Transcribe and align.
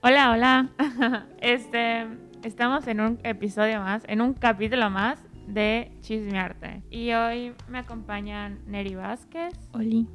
Hola, 0.00 0.30
hola. 0.30 0.68
Este, 1.40 2.06
estamos 2.44 2.86
en 2.86 3.00
un 3.00 3.18
episodio 3.24 3.80
más, 3.80 4.04
en 4.06 4.20
un 4.20 4.32
capítulo 4.32 4.90
más 4.90 5.20
de 5.48 5.90
Chismearte. 6.02 6.84
Y 6.88 7.12
hoy 7.14 7.52
me 7.66 7.78
acompañan 7.78 8.60
Neri 8.66 8.94
Vázquez, 8.94 9.54
Oli. 9.72 10.06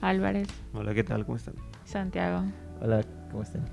Álvarez, 0.00 0.48
Hola, 0.72 0.94
¿qué 0.94 1.04
tal? 1.04 1.26
¿Cómo 1.26 1.36
están? 1.36 1.56
Santiago. 1.84 2.44
Hola, 2.80 3.04
¿cómo 3.30 3.42
están? 3.42 3.66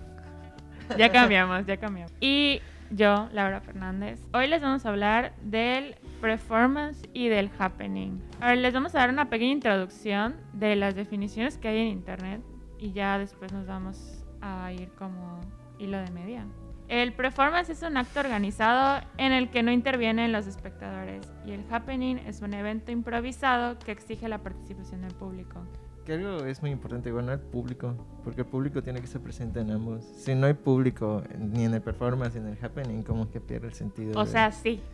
Ya 0.97 1.09
cambiamos, 1.13 1.65
ya 1.65 1.77
cambiamos. 1.77 2.11
Y 2.19 2.59
yo, 2.91 3.29
Laura 3.31 3.61
Fernández. 3.61 4.19
Hoy 4.33 4.47
les 4.47 4.61
vamos 4.61 4.85
a 4.85 4.89
hablar 4.89 5.33
del 5.41 5.95
performance 6.19 7.01
y 7.13 7.29
del 7.29 7.49
happening. 7.57 8.19
Ahora 8.41 8.55
les 8.55 8.73
vamos 8.73 8.93
a 8.93 8.99
dar 8.99 9.09
una 9.09 9.29
pequeña 9.29 9.53
introducción 9.53 10.35
de 10.51 10.75
las 10.75 10.95
definiciones 10.95 11.57
que 11.57 11.69
hay 11.69 11.77
en 11.79 11.87
internet 11.87 12.41
y 12.77 12.91
ya 12.91 13.17
después 13.17 13.53
nos 13.53 13.65
vamos 13.65 14.22
a 14.43 14.71
ir 14.73 14.89
como 14.97 15.39
hilo 15.79 15.97
de 15.99 16.11
media. 16.11 16.45
El 16.89 17.13
performance 17.13 17.69
es 17.69 17.81
un 17.81 17.95
acto 17.97 18.19
organizado 18.19 19.01
en 19.17 19.31
el 19.31 19.49
que 19.49 19.63
no 19.63 19.71
intervienen 19.71 20.31
los 20.33 20.47
espectadores 20.47 21.25
y 21.45 21.51
el 21.51 21.63
happening 21.71 22.17
es 22.17 22.41
un 22.41 22.53
evento 22.53 22.91
improvisado 22.91 23.79
que 23.79 23.91
exige 23.93 24.27
la 24.27 24.39
participación 24.39 25.01
del 25.01 25.13
público. 25.13 25.61
Que 26.05 26.13
algo 26.13 26.43
es 26.45 26.61
muy 26.61 26.71
importante, 26.71 27.09
bueno, 27.13 27.31
el 27.31 27.39
público, 27.39 27.95
porque 28.25 28.41
el 28.41 28.47
público 28.47 28.83
tiene 28.83 28.99
que 28.99 29.05
estar 29.05 29.21
presente 29.21 29.61
en 29.61 29.71
ambos. 29.71 30.03
Si 30.03 30.35
no 30.35 30.47
hay 30.47 30.53
público 30.53 31.23
ni 31.39 31.63
en 31.63 31.73
el 31.73 31.81
performance 31.81 32.35
ni 32.35 32.41
en 32.41 32.57
el 32.57 32.63
happening, 32.65 33.01
como 33.03 33.31
que 33.31 33.39
pierde 33.39 33.67
el 33.67 33.73
sentido. 33.73 34.19
O 34.19 34.25
de- 34.25 34.31
sea, 34.31 34.51
sí. 34.51 34.81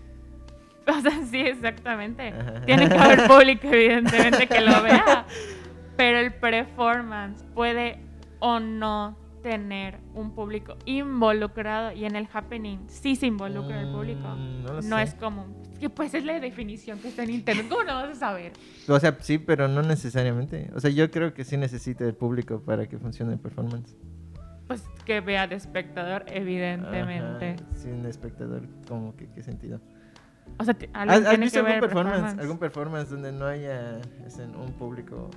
O 0.88 1.02
sea, 1.02 1.24
sí, 1.26 1.40
exactamente. 1.42 2.30
Ajá. 2.30 2.62
Tiene 2.66 2.88
que 2.90 2.96
haber 2.98 3.28
público, 3.28 3.68
evidentemente, 3.68 4.48
que 4.48 4.62
lo 4.62 4.82
vea. 4.82 5.26
Pero 5.98 6.18
el 6.20 6.34
performance 6.34 7.44
puede 7.54 8.00
o 8.40 8.60
no 8.60 9.16
tener 9.42 10.00
un 10.14 10.34
público 10.34 10.78
involucrado 10.86 11.92
y 11.92 12.06
en 12.06 12.16
el 12.16 12.28
happening 12.32 12.80
sí 12.88 13.16
se 13.16 13.28
involucra 13.28 13.82
el 13.82 13.92
público. 13.92 14.28
Mm, 14.28 14.64
no 14.64 14.74
lo 14.74 14.82
No 14.82 14.98
sé. 14.98 15.04
es 15.04 15.14
común. 15.16 15.56
Es 15.74 15.80
que 15.80 15.90
pues 15.90 16.14
es 16.14 16.26
la 16.26 16.40
definición 16.40 17.00
que 17.00 17.10
está 17.10 17.24
en 17.24 17.32
internet. 17.32 17.68
¿Cómo 17.70 17.84
no 17.84 17.96
vas 17.96 18.10
a 18.10 18.16
saber? 18.16 18.54
O 18.88 19.00
sea, 19.00 19.18
sí, 19.22 19.38
pero 19.38 19.68
no 19.68 19.82
necesariamente. 19.82 20.70
O 20.76 20.80
sea, 20.80 20.90
yo 20.92 21.10
creo 21.10 21.34
que 21.34 21.44
sí 21.44 21.58
necesita 21.58 22.06
el 22.06 22.16
público 22.16 22.62
para 22.62 22.88
que 22.88 22.98
funcione 22.98 23.34
el 23.34 23.40
performance. 23.40 23.96
Pues 24.68 24.84
que 25.06 25.22
vea 25.22 25.48
de 25.48 25.56
espectador, 25.56 26.26
evidentemente. 26.28 27.56
Ajá, 27.60 27.76
Sin 27.76 28.06
espectador, 28.06 28.68
como 28.88 29.16
que 29.16 29.28
qué 29.32 29.42
sentido. 29.42 29.82
O 30.58 30.64
sea, 30.64 30.76
¿Has, 30.94 31.40
visto 31.40 31.60
algún 31.60 31.80
performance, 31.80 31.82
performance. 31.82 32.40
algún 32.40 32.58
performance 32.58 33.10
donde 33.10 33.32
no 33.32 33.46
haya 33.46 34.00
este, 34.26 34.44
un 34.44 34.74
público 34.74 35.30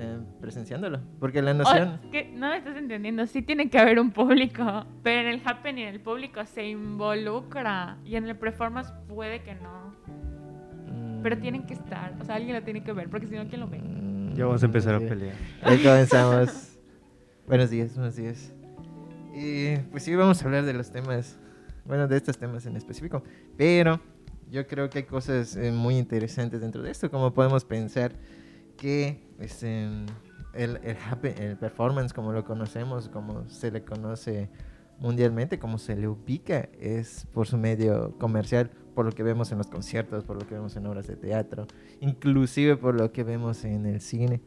eh, 0.00 0.20
presenciándolo? 0.40 1.00
Porque 1.18 1.42
la 1.42 1.54
noción... 1.54 2.00
es 2.04 2.10
que 2.10 2.30
no 2.32 2.48
me 2.50 2.58
estás 2.58 2.76
entendiendo. 2.76 3.26
Sí 3.26 3.42
tiene 3.42 3.68
que 3.68 3.78
haber 3.78 3.98
un 3.98 4.12
público. 4.12 4.86
Pero 5.02 5.20
en 5.22 5.26
el 5.26 5.42
happening 5.44 5.86
el 5.86 6.00
público 6.00 6.44
se 6.46 6.68
involucra. 6.68 7.98
Y 8.04 8.14
en 8.14 8.28
el 8.28 8.36
performance 8.36 8.92
puede 9.08 9.42
que 9.42 9.54
no. 9.56 9.94
Pero 11.22 11.36
mm, 11.36 11.40
tienen 11.40 11.66
que 11.66 11.74
estar. 11.74 12.14
O 12.20 12.24
sea, 12.24 12.36
alguien 12.36 12.54
lo 12.54 12.62
tiene 12.62 12.84
que 12.84 12.92
ver. 12.92 13.10
Porque 13.10 13.26
si 13.26 13.34
no, 13.34 13.46
¿quién 13.48 13.60
lo 13.60 13.68
ve? 13.68 13.78
mm, 13.80 14.34
Ya 14.36 14.44
vamos 14.46 14.62
a 14.62 14.66
empezar 14.66 14.94
a 14.94 15.00
sí. 15.00 15.06
pelear. 15.06 15.34
Ahí 15.62 15.82
comenzamos. 15.82 16.78
buenos 17.46 17.70
días, 17.70 17.94
buenos 17.94 18.14
días. 18.14 18.54
Y 19.34 19.76
pues 19.90 20.04
sí, 20.04 20.14
vamos 20.14 20.40
a 20.40 20.44
hablar 20.44 20.64
de 20.64 20.74
los 20.74 20.90
temas, 20.90 21.38
bueno, 21.84 22.06
de 22.08 22.16
estos 22.16 22.38
temas 22.38 22.66
en 22.66 22.76
específico. 22.76 23.22
Pero 23.56 24.00
yo 24.50 24.66
creo 24.66 24.88
que 24.90 24.98
hay 24.98 25.04
cosas 25.04 25.56
eh, 25.56 25.72
muy 25.72 25.96
interesantes 25.96 26.60
dentro 26.60 26.82
de 26.82 26.90
esto, 26.90 27.10
como 27.10 27.32
podemos 27.34 27.64
pensar 27.64 28.12
que 28.78 29.20
este, 29.38 29.84
el, 30.54 30.76
el, 30.82 30.96
happen- 30.96 31.38
el 31.38 31.56
performance, 31.58 32.14
como 32.14 32.32
lo 32.32 32.44
conocemos, 32.44 33.08
como 33.10 33.46
se 33.50 33.70
le 33.70 33.84
conoce 33.84 34.48
mundialmente, 34.98 35.58
como 35.58 35.76
se 35.78 35.94
le 35.96 36.08
ubica, 36.08 36.68
es 36.80 37.26
por 37.32 37.46
su 37.46 37.58
medio 37.58 38.16
comercial, 38.18 38.70
por 38.94 39.04
lo 39.04 39.12
que 39.12 39.22
vemos 39.22 39.52
en 39.52 39.58
los 39.58 39.66
conciertos, 39.68 40.24
por 40.24 40.40
lo 40.40 40.46
que 40.48 40.54
vemos 40.54 40.74
en 40.76 40.86
obras 40.86 41.06
de 41.06 41.16
teatro, 41.16 41.66
inclusive 42.00 42.76
por 42.76 42.94
lo 42.94 43.12
que 43.12 43.22
vemos 43.22 43.64
en 43.64 43.84
el 43.86 44.00
cine. 44.00 44.40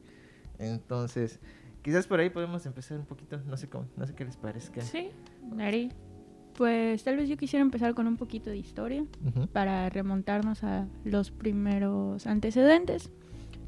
Entonces, 0.60 1.40
quizás 1.82 2.06
por 2.08 2.20
ahí 2.20 2.30
podemos 2.30 2.66
empezar 2.66 2.98
un 2.98 3.06
poquito, 3.06 3.40
no 3.46 3.56
sé 3.58 3.70
cómo, 3.70 3.86
no 3.96 4.06
sé 4.06 4.14
qué 4.14 4.26
les 4.26 4.38
parezca. 4.38 4.82
Sí, 4.82 5.12
Neri. 5.56 5.92
Pues 6.58 7.02
tal 7.06 7.16
vez 7.16 7.30
yo 7.30 7.38
quisiera 7.38 7.62
empezar 7.64 7.94
con 7.96 8.08
un 8.08 8.18
poquito 8.18 8.50
de 8.50 8.58
historia 8.58 9.06
para 9.54 9.90
remontarnos 9.90 10.66
a 10.66 10.86
los 11.06 11.32
primeros 11.32 12.28
antecedentes, 12.28 13.10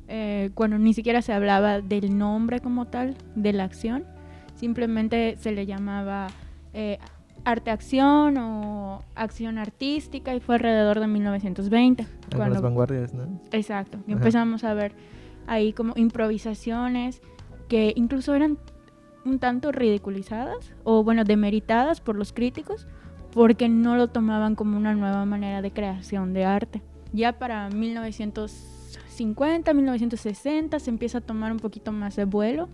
eh, 0.08 0.52
cuando 0.54 0.78
ni 0.78 0.94
siquiera 0.94 1.22
se 1.22 1.34
hablaba 1.34 1.82
del 1.82 2.18
nombre 2.18 2.60
como 2.60 2.86
tal 2.86 3.16
de 3.36 3.54
la 3.54 3.64
acción, 3.64 4.04
simplemente 4.56 5.36
se 5.38 5.52
le 5.52 5.66
llamaba 5.66 6.28
eh, 6.74 7.00
arte-acción 7.46 8.38
o 8.38 9.04
acción 9.16 9.58
artística 9.58 10.34
y 10.36 10.40
fue 10.40 10.56
alrededor 10.56 11.00
de 11.00 11.08
1920. 11.08 12.04
Algunas 12.04 12.36
cuando- 12.36 12.62
vanguardias, 12.62 13.14
¿no? 13.14 13.40
Exacto. 13.52 13.98
Ajá. 13.98 14.12
empezamos 14.12 14.64
a 14.64 14.74
ver 14.74 14.94
ahí 15.48 15.74
como 15.74 15.94
improvisaciones 15.98 17.22
que 17.68 17.94
incluso 17.96 18.34
eran 18.36 18.58
un 19.26 19.40
tanto 19.40 19.72
ridiculizadas 19.72 20.74
o 20.84 21.04
bueno, 21.04 21.24
demeritadas 21.24 22.02
por 22.02 22.16
los 22.16 22.34
críticos 22.34 22.88
porque 23.34 23.68
no 23.70 23.96
lo 23.96 24.08
tomaban 24.08 24.56
como 24.56 24.78
una 24.78 24.94
nueva 24.94 25.26
manera 25.26 25.62
de 25.62 25.72
creación 25.72 26.34
de 26.34 26.46
arte. 26.46 26.82
Ya 27.14 27.34
para 27.40 27.70
1950, 29.22 29.74
1960 29.74 30.80
se 30.80 30.90
empieza 30.90 31.20
a 31.20 31.22
tomar 31.22 31.52
un 31.52 31.60
poquito 31.60 31.92
más 31.92 32.16
de 32.16 32.26
vuelo 32.26 32.70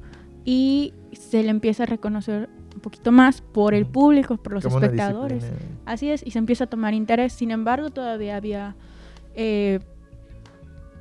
y 0.45 0.93
se 1.11 1.43
le 1.43 1.49
empieza 1.49 1.83
a 1.83 1.85
reconocer 1.85 2.49
un 2.73 2.81
poquito 2.81 3.11
más 3.11 3.41
por 3.41 3.73
el 3.73 3.85
público, 3.85 4.37
por 4.37 4.53
los 4.53 4.63
Como 4.63 4.79
espectadores. 4.79 5.45
Así 5.85 6.09
es, 6.09 6.25
y 6.25 6.31
se 6.31 6.39
empieza 6.39 6.65
a 6.65 6.67
tomar 6.67 6.93
interés. 6.93 7.33
Sin 7.33 7.51
embargo, 7.51 7.89
todavía 7.89 8.35
había 8.35 8.75
eh, 9.35 9.79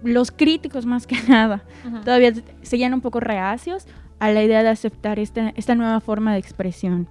los 0.03 0.31
críticos 0.31 0.87
más 0.87 1.07
que 1.07 1.17
nada. 1.29 1.65
Todavía 2.05 2.33
seguían 2.63 2.95
un 2.95 3.01
poco 3.01 3.21
reacios 3.21 3.87
a 4.19 4.31
la 4.31 4.43
idea 4.43 4.63
de 4.63 4.71
aceptar 4.71 5.19
esta, 5.19 5.51
esta 5.51 5.75
nueva 5.75 6.01
forma 6.01 6.33
de 6.33 6.39
expresión. 6.39 7.09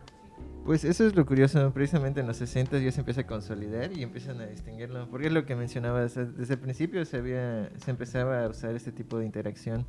Pues 0.68 0.84
eso 0.84 1.08
es 1.08 1.16
lo 1.16 1.26
curioso, 1.26 1.72
precisamente 1.74 2.20
en 2.20 2.28
los 2.28 2.36
60 2.38 2.78
ya 2.80 2.92
se 2.92 3.00
empieza 3.00 3.22
a 3.22 3.26
consolidar 3.26 3.94
y 3.94 4.04
empiezan 4.04 4.42
a 4.42 4.46
distinguirlo, 4.48 5.08
porque 5.10 5.28
es 5.28 5.34
lo 5.34 5.46
que 5.46 5.56
mencionabas, 5.56 6.16
desde 6.16 6.56
el 6.56 6.60
principio 6.60 7.06
se, 7.06 7.16
había, 7.18 7.72
se 7.78 7.90
empezaba 7.90 8.44
a 8.44 8.50
usar 8.50 8.76
este 8.76 8.92
tipo 8.92 9.18
de 9.18 9.26
interacción 9.26 9.86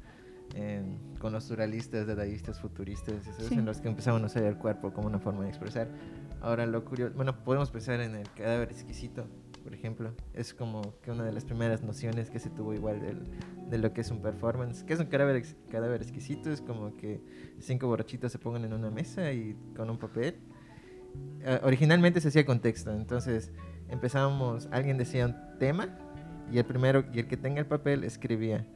en- 0.54 0.98
con 1.18 1.32
los 1.32 1.42
surrealistas, 1.44 2.06
dadaístas, 2.06 2.60
futuristas, 2.60 3.26
esos 3.26 3.46
Sí. 3.48 3.54
en 3.54 3.64
los 3.64 3.80
que 3.80 3.88
empezaban 3.88 4.22
a 4.22 4.26
usar 4.26 4.44
el 4.44 4.56
cuerpo 4.56 4.92
como 4.92 5.08
una 5.08 5.18
forma 5.18 5.42
de 5.42 5.48
expresar. 5.48 5.88
Ahora 6.40 6.64
lo 6.64 6.84
curioso, 6.84 7.12
bueno, 7.16 7.42
podemos 7.42 7.72
pensar 7.72 8.00
en 8.00 8.14
el 8.14 8.30
cadáver 8.30 8.70
exquisito, 8.70 9.26
por 9.64 9.74
ejemplo, 9.74 10.12
es 10.32 10.54
como 10.54 10.94
que 11.02 11.10
una 11.10 11.24
de 11.24 11.32
las 11.32 11.44
primeras 11.44 11.82
nociones 11.82 12.30
que 12.30 12.38
se 12.38 12.50
tuvo 12.50 12.72
igual 12.72 13.00
del, 13.00 13.24
de 13.68 13.78
lo 13.78 13.92
que 13.92 14.00
es 14.02 14.12
un 14.12 14.22
performance. 14.22 14.84
¿Qué 14.84 14.92
es 14.94 15.00
un 15.00 15.06
cadáver, 15.06 15.34
ex- 15.36 15.56
cadáver 15.72 16.00
exquisito? 16.02 16.52
Es 16.52 16.60
como 16.62 16.96
que 16.96 17.20
cinco 17.58 17.88
borrachitos 17.88 18.30
se 18.30 18.38
pongan 18.38 18.64
en 18.64 18.72
una 18.72 18.90
mesa 18.92 19.32
y 19.32 19.56
con 19.76 19.90
un 19.90 19.98
papel 19.98 20.36
eh, 21.42 21.60
originalmente 21.62 22.20
se 22.20 22.28
hacía 22.28 22.44
con 22.44 22.60
texto, 22.60 22.92
entonces 22.92 23.52
empezábamos, 23.88 24.68
alguien 24.70 24.98
decía 24.98 25.26
un 25.26 25.58
tema 25.58 25.88
y 26.50 26.58
el 26.58 26.64
primero 26.64 27.04
y 27.12 27.20
el 27.20 27.26
que 27.26 27.36
tenga 27.36 27.60
el 27.60 27.66
papel 27.66 28.04
escribía, 28.04 28.66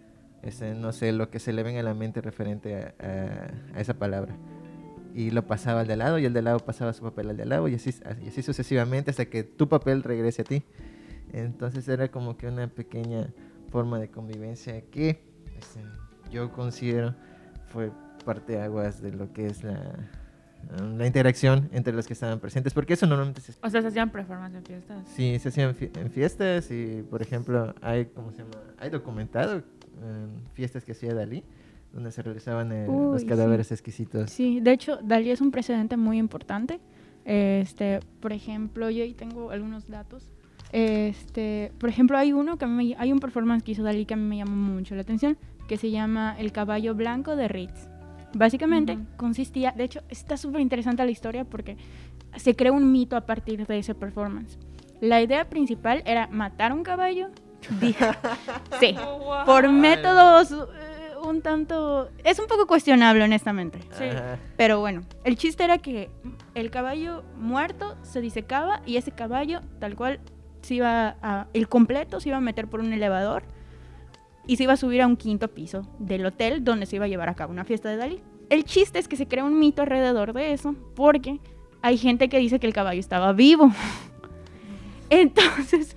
este, 0.43 0.75
no 0.75 0.93
sé, 0.93 1.13
lo 1.13 1.31
que 1.31 1.39
se 1.39 1.53
le 1.53 1.63
venga 1.63 1.81
a 1.81 1.83
la 1.83 1.95
mente 1.95 2.21
referente 2.21 2.95
a, 2.99 3.79
esa 3.79 3.95
palabra. 3.95 4.35
Y 5.15 5.31
lo 5.31 5.47
pasaba 5.47 5.81
al 5.81 5.87
de 5.87 5.97
lado 5.97 6.19
y 6.19 6.25
el 6.25 6.33
de 6.33 6.43
lado 6.43 6.61
pasaba 6.61 6.93
su 6.93 7.03
papel 7.03 7.31
al 7.31 7.37
de 7.37 7.45
lado 7.45 7.69
y 7.69 7.75
así, 7.75 7.95
así 8.05 8.43
sucesivamente 8.43 9.11
hasta 9.11 9.27
que 9.27 9.43
tu 9.45 9.69
papel 9.69 10.03
regrese 10.03 10.43
a 10.43 10.45
ti. 10.45 10.63
Entonces 11.33 11.87
era 11.89 12.09
como 12.09 12.37
que 12.37 12.47
una 12.47 12.69
pequeña 12.69 13.33
forma 13.71 13.99
de 13.99 14.11
convivencia 14.11 14.81
que 14.91 15.23
este, 15.59 15.81
yo 16.31 16.53
considero 16.53 17.15
fue 17.69 17.91
parte 18.25 18.61
aguas 18.61 19.03
de 19.03 19.13
lo 19.13 19.33
que 19.33 19.47
es 19.47 19.65
la, 19.65 20.11
la 20.97 21.07
interacción 21.07 21.69
entre 21.73 21.93
los 21.93 22.07
que 22.07 22.13
estaban 22.15 22.39
presentes, 22.41 22.73
porque 22.73 22.95
eso 22.95 23.07
normalmente 23.07 23.41
se, 23.41 23.53
O 23.63 23.69
sea, 23.71 23.83
se 23.83 23.89
hacían 23.89 24.11
performance 24.11 24.55
en 24.57 24.65
fiestas. 24.65 25.09
sí, 25.09 25.39
se 25.39 25.49
hacía 25.49 25.65
en, 25.65 25.75
fie- 25.75 25.91
en 25.99 26.11
fiestas 26.11 26.71
y, 26.71 27.03
por 27.11 27.21
ejemplo, 27.23 27.75
hay, 27.83 28.07
¿cómo 28.07 28.31
se 28.33 28.39
llama? 28.39 28.51
Hay 28.79 28.91
documentado 28.91 29.57
en 30.03 30.31
fiestas 30.55 30.85
que 30.85 30.93
hacía 30.93 31.13
Dalí, 31.15 31.45
donde 31.93 32.11
se 32.11 32.23
realizaban 32.23 32.73
eh, 32.73 32.89
Uy, 32.89 33.13
los 33.13 33.21
sí. 33.23 33.27
cadáveres 33.27 33.71
exquisitos. 33.73 34.31
Sí, 34.31 34.61
de 34.61 34.73
hecho, 34.73 34.99
Dalí 35.03 35.31
es 35.31 35.41
un 35.41 35.51
precedente 35.51 35.97
muy 35.97 36.19
importante. 36.19 36.81
Este, 37.25 38.01
por 38.21 38.33
ejemplo, 38.33 38.89
yo 38.91 39.03
ahí 39.05 39.15
tengo 39.15 39.51
algunos 39.51 39.89
datos. 39.89 40.31
Este, 40.73 41.71
por 41.79 41.91
ejemplo, 41.91 42.17
hay 42.17 42.33
uno 42.33 42.57
que 42.57 42.65
a 42.65 42.69
mí 42.69 42.89
me- 42.89 42.97
hay 42.99 43.13
un 43.13 43.21
performance 43.21 43.63
que 43.63 43.73
hizo 43.73 43.83
Dalí 43.83 44.07
que 44.07 44.15
a 44.15 44.17
mí 44.17 44.25
me 44.25 44.39
llamó 44.39 44.57
mucho 44.57 44.95
la 44.95 45.03
atención, 45.03 45.37
que 45.69 45.77
se 45.77 45.91
llama 45.91 46.35
El 46.39 46.51
caballo 46.51 46.95
blanco 46.95 47.37
de 47.37 47.47
Ritz. 47.49 47.89
Básicamente 48.35 48.99
consistía, 49.17 49.73
de 49.73 49.85
hecho, 49.85 50.03
está 50.09 50.37
súper 50.37 50.61
interesante 50.61 51.05
la 51.05 51.11
historia 51.11 51.45
porque 51.45 51.77
se 52.37 52.57
creó 52.57 52.75
un 52.75 52.91
mito 52.91 53.17
a 53.17 53.23
partir 53.23 53.67
de 53.67 53.79
ese 53.79 53.95
performance. 53.95 54.59
La 55.01 55.21
idea 55.21 55.49
principal 55.49 56.03
era 56.07 56.29
matar 56.29 56.73
un 56.73 56.83
caballo. 56.83 57.29
sí, 58.81 58.97
por 59.47 59.69
métodos 59.71 60.53
eh, 60.53 61.03
un 61.25 61.43
tanto... 61.43 62.11
Es 62.25 62.39
un 62.39 62.47
poco 62.47 62.67
cuestionable, 62.67 63.23
honestamente. 63.23 63.79
Sí. 63.93 64.05
Pero 64.57 64.81
bueno, 64.81 65.03
el 65.25 65.37
chiste 65.37 65.65
era 65.65 65.79
que 65.79 66.11
el 66.55 66.71
caballo 66.71 67.25
muerto 67.37 67.97
se 68.03 68.21
disecaba 68.21 68.83
y 68.87 68.97
ese 68.97 69.13
caballo, 69.13 69.61
tal 69.79 69.97
cual, 69.97 70.21
se 70.63 70.75
iba 70.75 71.17
a... 71.23 71.47
El 71.53 71.69
completo 71.69 72.21
se 72.21 72.31
iba 72.31 72.39
a 72.39 72.41
meter 72.41 72.69
por 72.69 72.81
un 72.81 72.93
elevador 72.93 73.45
y 74.47 74.57
se 74.57 74.65
iba 74.65 74.73
a 74.73 74.77
subir 74.77 75.03
a 75.03 75.07
un 75.07 75.17
quinto 75.17 75.49
piso 75.49 75.87
del 75.99 76.27
hotel 76.27 76.65
donde 76.65 76.87
se 76.87 76.97
iba 76.97 77.05
a 77.05 77.09
llevar 77.09 77.29
a 77.29 77.35
cabo 77.35 77.53
una 77.53 77.65
fiesta 77.65 77.89
de 77.89 77.97
Dalí. 77.97 78.21
El 78.51 78.65
chiste 78.65 78.99
es 78.99 79.09
que 79.09 79.17
se 79.17 79.27
crea 79.27 79.45
un 79.45 79.59
mito 79.59 79.83
alrededor 79.83 80.33
de 80.33 80.53
eso 80.53 80.75
porque 80.95 81.39
hay 81.81 81.97
gente 81.97 82.29
que 82.29 82.39
dice 82.39 82.59
que 82.61 82.67
el 82.67 82.73
caballo 82.73 83.01
estaba 83.01 83.33
vivo. 83.33 83.71
Entonces, 85.11 85.97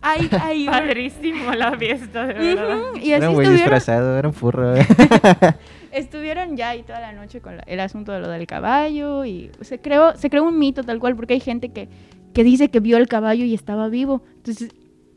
hay... 0.00 0.28
hay 0.40 0.66
Padrísimo 0.66 1.52
la 1.52 1.76
fiesta, 1.76 2.26
de 2.26 2.34
verdad. 2.34 2.78
Ujú, 2.90 2.96
y 2.98 3.00
así 3.00 3.10
Era 3.12 3.28
un 3.28 3.34
güey 3.34 3.46
estuvieron, 3.46 3.56
disfrazado, 3.56 4.18
era 4.18 4.28
un 4.28 4.34
furro. 4.34 4.74
estuvieron 5.92 6.56
ya 6.56 6.70
ahí 6.70 6.82
toda 6.82 7.00
la 7.00 7.12
noche 7.12 7.40
con 7.40 7.56
la- 7.56 7.62
el 7.64 7.80
asunto 7.80 8.12
de 8.12 8.20
lo 8.20 8.28
del 8.28 8.46
caballo 8.46 9.24
y 9.24 9.50
se 9.60 9.80
creó, 9.80 10.16
se 10.16 10.30
creó 10.30 10.44
un 10.44 10.58
mito 10.58 10.82
tal 10.84 10.98
cual 11.00 11.16
porque 11.16 11.34
hay 11.34 11.40
gente 11.40 11.70
que, 11.70 11.88
que 12.34 12.44
dice 12.44 12.68
que 12.70 12.80
vio 12.80 12.96
el 12.96 13.08
caballo 13.08 13.44
y 13.44 13.54
estaba 13.54 13.88
vivo. 13.88 14.22
Entonces, 14.36 14.70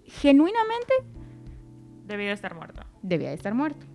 genuinamente 0.05 0.93
Debió 2.11 2.27
de 2.27 2.33
estar 2.33 2.53
muerto. 2.55 2.81
debía 3.01 3.29
de 3.29 3.35
estar 3.35 3.53
muerto. 3.53 3.85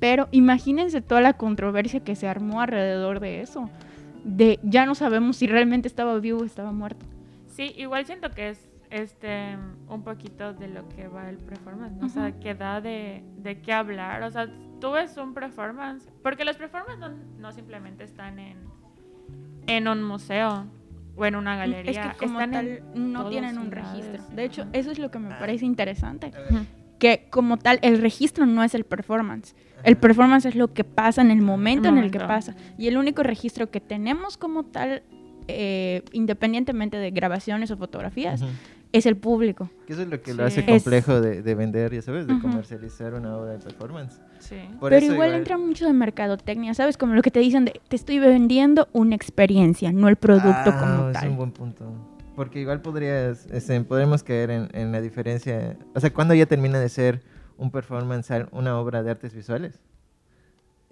Pero 0.00 0.28
imagínense 0.30 1.00
toda 1.00 1.20
la 1.20 1.34
controversia 1.34 2.00
que 2.00 2.16
se 2.16 2.28
armó 2.28 2.60
alrededor 2.60 3.20
de 3.20 3.40
eso. 3.42 3.70
De 4.24 4.58
ya 4.62 4.86
no 4.86 4.94
sabemos 4.94 5.36
si 5.36 5.46
realmente 5.46 5.86
estaba 5.88 6.18
vivo 6.18 6.40
o 6.40 6.44
estaba 6.44 6.72
muerto. 6.72 7.04
Sí, 7.48 7.72
igual 7.76 8.04
siento 8.06 8.30
que 8.30 8.50
es 8.50 8.68
este 8.90 9.56
un 9.88 10.02
poquito 10.02 10.52
de 10.54 10.68
lo 10.68 10.88
que 10.88 11.08
va 11.08 11.28
el 11.28 11.36
performance, 11.38 11.96
¿no? 11.96 12.06
O 12.06 12.08
sea, 12.08 12.32
que 12.32 12.54
da 12.54 12.80
de, 12.80 13.22
de 13.38 13.60
qué 13.60 13.72
hablar. 13.72 14.22
O 14.22 14.30
sea, 14.30 14.48
tú 14.80 14.92
ves 14.92 15.16
un 15.16 15.34
performance, 15.34 16.08
porque 16.22 16.44
los 16.44 16.56
performances 16.56 16.98
no, 17.00 17.40
no 17.40 17.52
simplemente 17.52 18.04
están 18.04 18.38
en, 18.38 18.58
en 19.66 19.88
un 19.88 20.02
museo 20.02 20.66
o 21.16 21.24
en 21.24 21.36
una 21.36 21.56
galería. 21.56 21.90
Es 21.90 21.98
que 22.12 22.16
como 22.26 22.40
están 22.40 22.52
tal 22.52 22.82
no 22.94 23.28
tienen 23.28 23.58
un 23.58 23.70
registro. 23.70 24.22
De 24.34 24.44
hecho, 24.44 24.66
eso 24.72 24.90
es 24.90 24.98
lo 24.98 25.10
que 25.10 25.18
me 25.18 25.30
parece 25.30 25.64
interesante. 25.64 26.32
Ujú. 26.50 26.66
Que 26.98 27.26
como 27.30 27.56
tal 27.58 27.78
el 27.82 28.00
registro 28.00 28.46
no 28.46 28.62
es 28.64 28.74
el 28.74 28.84
performance. 28.84 29.54
El 29.84 29.96
performance 29.96 30.46
es 30.46 30.54
lo 30.56 30.72
que 30.72 30.84
pasa 30.84 31.20
en 31.22 31.30
el 31.30 31.42
momento 31.42 31.88
en 31.88 31.98
el 31.98 32.10
que 32.10 32.18
momento. 32.18 32.26
pasa. 32.34 32.56
Y 32.78 32.88
el 32.88 32.96
único 32.96 33.22
registro 33.22 33.70
que 33.70 33.80
tenemos 33.80 34.36
como 34.36 34.64
tal, 34.64 35.02
eh, 35.48 36.02
independientemente 36.12 36.96
de 36.96 37.10
grabaciones 37.10 37.70
o 37.70 37.76
fotografías, 37.76 38.40
Ujú. 38.42 38.50
es 38.92 39.06
el 39.06 39.16
público. 39.16 39.70
Que 39.86 39.92
eso 39.92 40.02
es 40.02 40.08
lo 40.08 40.20
que 40.22 40.32
Sí. 40.32 40.36
lo 40.36 40.44
hace 40.46 40.60
Es- 40.60 40.66
complejo 40.66 41.20
de, 41.20 41.42
de 41.42 41.54
vender, 41.54 41.92
ya 41.94 42.02
sabes, 42.02 42.26
de 42.26 42.32
Ujú. 42.32 42.42
comercializar 42.42 43.14
una 43.14 43.36
obra 43.36 43.52
de 43.52 43.58
performance. 43.58 44.18
Sí. 44.38 44.56
Por 44.80 44.90
Pero 44.90 45.04
eso 45.04 45.12
igual, 45.12 45.34
entra 45.34 45.58
mucho 45.58 45.86
de 45.86 45.92
mercadotecnia, 45.92 46.72
¿sabes? 46.74 46.96
Como 46.96 47.14
lo 47.14 47.22
que 47.22 47.30
te 47.30 47.40
dicen 47.40 47.66
de, 47.66 47.80
te 47.88 47.96
estoy 47.96 48.18
vendiendo 48.18 48.88
una 48.92 49.14
experiencia, 49.14 49.92
no 49.92 50.08
el 50.08 50.16
producto 50.16 50.48
Ah, 50.72 50.78
como 50.80 51.10
Es 51.10 51.16
un 51.16 51.22
tal. 51.22 51.30
buen 51.36 51.50
punto. 51.52 51.84
Porque 52.36 52.60
igual 52.60 52.82
podrías, 52.82 53.46
este, 53.46 53.80
podremos 53.80 54.22
caer 54.22 54.50
en, 54.50 54.68
en 54.74 54.92
la 54.92 55.00
diferencia. 55.00 55.76
O 55.94 56.00
sea, 56.00 56.12
cuando 56.12 56.34
ya 56.34 56.46
termina 56.46 56.78
de 56.78 56.88
ser 56.90 57.22
un 57.56 57.70
performance, 57.70 58.30
una 58.52 58.78
obra 58.78 59.02
de 59.02 59.10
artes 59.10 59.34
visuales? 59.34 59.80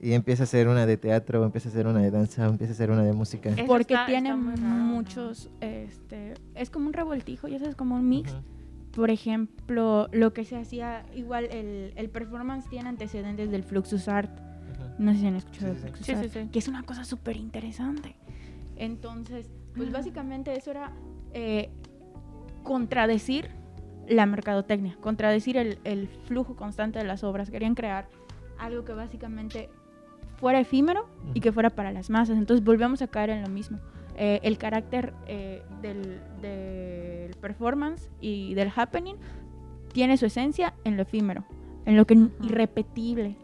Y 0.00 0.12
empieza 0.14 0.42
a 0.42 0.46
ser 0.46 0.66
una 0.68 0.86
de 0.86 0.96
teatro, 0.96 1.40
o 1.40 1.44
empieza 1.44 1.68
a 1.68 1.72
ser 1.72 1.86
una 1.86 2.00
de 2.00 2.10
danza, 2.10 2.46
o 2.48 2.50
empieza 2.50 2.72
a 2.72 2.76
ser 2.76 2.90
una 2.90 3.04
de 3.04 3.12
música. 3.12 3.50
Eso 3.50 3.64
Porque 3.66 3.94
está- 3.94 4.06
tiene 4.06 4.30
está 4.30 4.60
muchos, 4.66 5.50
este, 5.60 6.34
es 6.54 6.70
como 6.70 6.86
un 6.88 6.92
revoltijo, 6.94 7.46
ya 7.46 7.58
sabes, 7.58 7.76
como 7.76 7.94
un 7.94 8.08
mix. 8.08 8.32
Ujú. 8.32 8.42
Por 8.92 9.10
ejemplo, 9.10 10.08
lo 10.12 10.32
que 10.32 10.44
se 10.44 10.56
hacía, 10.56 11.04
igual 11.14 11.44
el, 11.50 11.92
el 11.96 12.08
performance 12.10 12.68
tiene 12.68 12.88
antecedentes 12.88 13.50
del 13.50 13.62
Fluxus 13.64 14.08
Art. 14.08 14.30
Ujú. 14.40 14.82
No 14.98 15.12
sé 15.12 15.18
si 15.20 15.26
han 15.26 15.36
escuchado 15.36 15.74
Sí, 15.74 15.78
sí, 15.78 15.82
Fluxus 15.84 16.06
Sí, 16.06 16.12
sí, 16.12 16.18
Art, 16.18 16.30
sí. 16.32 16.48
que 16.52 16.58
es 16.58 16.68
una 16.68 16.82
cosa 16.84 17.04
súper 17.04 17.36
interesante. 17.36 18.16
Entonces, 18.76 19.48
pues 19.76 19.92
básicamente 19.92 20.56
eso 20.56 20.70
era 20.70 20.92
eh, 21.34 21.70
contradecir 22.62 23.50
la 24.08 24.26
mercadotecnia, 24.26 24.96
contradecir 25.00 25.56
el, 25.56 25.78
el 25.84 26.08
flujo 26.08 26.56
constante 26.56 26.98
de 26.98 27.04
las 27.04 27.24
obras. 27.24 27.50
Querían 27.50 27.74
crear 27.74 28.08
algo 28.58 28.84
que 28.84 28.92
básicamente 28.92 29.68
fuera 30.36 30.60
efímero 30.60 31.06
y 31.32 31.40
que 31.40 31.52
fuera 31.52 31.70
para 31.70 31.92
las 31.92 32.10
masas. 32.10 32.36
Entonces 32.36 32.64
volvemos 32.64 33.02
a 33.02 33.06
caer 33.08 33.30
en 33.30 33.42
lo 33.42 33.48
mismo. 33.48 33.78
Eh, 34.16 34.40
el 34.42 34.58
carácter 34.58 35.12
eh, 35.26 35.62
del, 35.82 36.20
del 36.40 37.34
performance 37.40 38.08
y 38.20 38.54
del 38.54 38.70
happening 38.74 39.16
tiene 39.92 40.16
su 40.16 40.26
esencia 40.26 40.74
en 40.84 40.96
lo 40.96 41.02
efímero, 41.02 41.44
en 41.84 41.96
lo 41.96 42.06
que 42.06 42.14
irrepetible. 42.42 43.36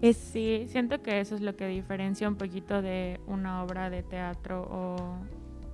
Es, 0.00 0.16
Sí, 0.16 0.64
siento 0.68 1.02
que 1.02 1.20
eso 1.20 1.34
es 1.34 1.40
lo 1.40 1.56
que 1.56 1.66
diferencia 1.66 2.28
un 2.28 2.36
poquito 2.36 2.82
de 2.82 3.20
una 3.26 3.62
obra 3.62 3.90
de 3.90 4.02
teatro 4.02 4.62
o, 4.70 5.16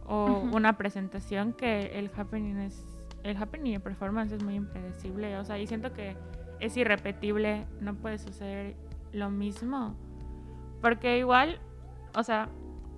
o 0.07 0.41
una 0.53 0.77
presentación 0.77 1.53
que 1.53 1.99
el 1.99 2.11
happening 2.17 2.59
es 2.59 2.85
el 3.23 3.37
happening 3.39 3.73
y 3.73 3.75
el 3.77 3.81
performance 3.81 4.33
es 4.33 4.43
muy 4.43 4.55
impredecible, 4.55 5.39
o 5.39 5.45
sea, 5.45 5.59
y 5.59 5.67
siento 5.67 5.95
que 5.95 6.15
es 6.61 6.77
irrepetible, 6.77 7.65
no 7.81 7.95
puede 7.95 8.19
suceder 8.19 8.77
lo 9.13 9.31
mismo. 9.31 9.97
Porque 10.83 11.19
igual, 11.19 11.59
o 12.15 12.23
sea, 12.23 12.51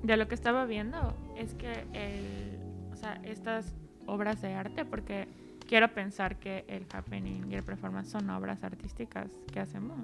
de 0.02 0.16
lo 0.16 0.26
que 0.26 0.34
estaba 0.34 0.64
viendo 0.64 1.16
es 1.36 1.54
que 1.54 1.86
el, 1.92 2.58
o 2.92 2.96
sea, 2.96 3.20
estas 3.22 3.72
obras 4.06 4.42
de 4.42 4.54
arte 4.54 4.84
porque 4.84 5.28
quiero 5.66 5.94
pensar 5.94 6.40
que 6.40 6.64
el 6.66 6.86
happening 6.92 7.50
y 7.50 7.54
el 7.54 7.62
performance 7.62 8.10
son 8.10 8.28
obras 8.30 8.64
artísticas 8.64 9.30
que 9.52 9.60
hacemos 9.60 9.98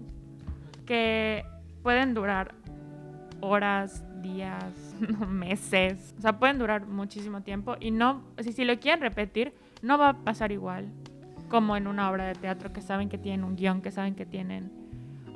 que 0.87 1.45
pueden 1.83 2.15
durar 2.15 2.55
horas, 3.43 4.05
días, 4.23 4.97
meses, 5.29 6.15
o 6.17 6.21
sea, 6.23 6.39
pueden 6.39 6.59
durar 6.59 6.87
muchísimo 6.87 7.43
tiempo 7.43 7.77
y 7.81 7.91
no, 7.91 8.23
si, 8.39 8.53
si 8.53 8.65
lo 8.65 8.79
quieren 8.79 9.01
repetir, 9.03 9.53
no 9.83 9.99
va 9.99 10.09
a 10.11 10.25
pasar 10.25 10.53
igual 10.53 10.87
como 11.49 11.77
en 11.77 11.87
una 11.87 12.11
obra 12.11 12.27
de 12.29 12.35
teatro 12.35 12.73
que 12.73 12.81
saben 12.81 13.09
que 13.11 13.19
tienen 13.19 13.45
un 13.45 13.57
guion, 13.57 13.83
que 13.83 13.91
saben 13.91 14.15
que 14.15 14.25
tienen, 14.25 14.71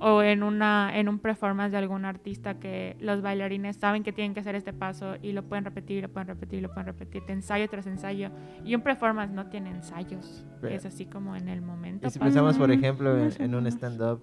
o 0.00 0.23
en, 0.23 0.43
una, 0.43 0.91
en 0.99 1.08
un 1.08 1.19
performance 1.19 1.73
de 1.73 1.79
algún 1.79 2.05
artista 2.05 2.55
que 2.58 2.97
los 3.00 3.20
bailarines 3.23 3.76
saben 3.76 4.03
que 4.03 4.12
tienen 4.12 4.32
que 4.35 4.41
hacer 4.41 4.55
este 4.55 4.73
paso 4.73 5.17
y 5.23 5.32
lo 5.32 5.43
pueden 5.43 5.64
repetir, 5.64 6.03
lo 6.03 6.08
pueden 6.11 6.29
repetir, 6.29 6.62
lo 6.62 6.69
pueden 6.69 6.87
repetir, 6.87 7.23
de 7.26 7.32
ensayo 7.32 7.69
tras 7.69 7.87
ensayo. 7.87 8.31
Y 8.64 8.75
un 8.75 8.82
performance 8.82 9.32
no 9.32 9.47
tiene 9.47 9.70
ensayos, 9.70 10.44
Pero- 10.61 10.75
es 10.75 10.85
así 10.87 11.06
como 11.06 11.35
en 11.35 11.49
el 11.49 11.61
momento. 11.62 12.06
Y 12.08 12.11
si 12.11 12.19
pensamos, 12.19 12.56
por 12.58 12.69
Mm, 12.69 12.73
ejemplo, 12.73 13.19
en, 13.19 13.32
en 13.43 13.55
un 13.55 13.67
stand-up, 13.70 14.20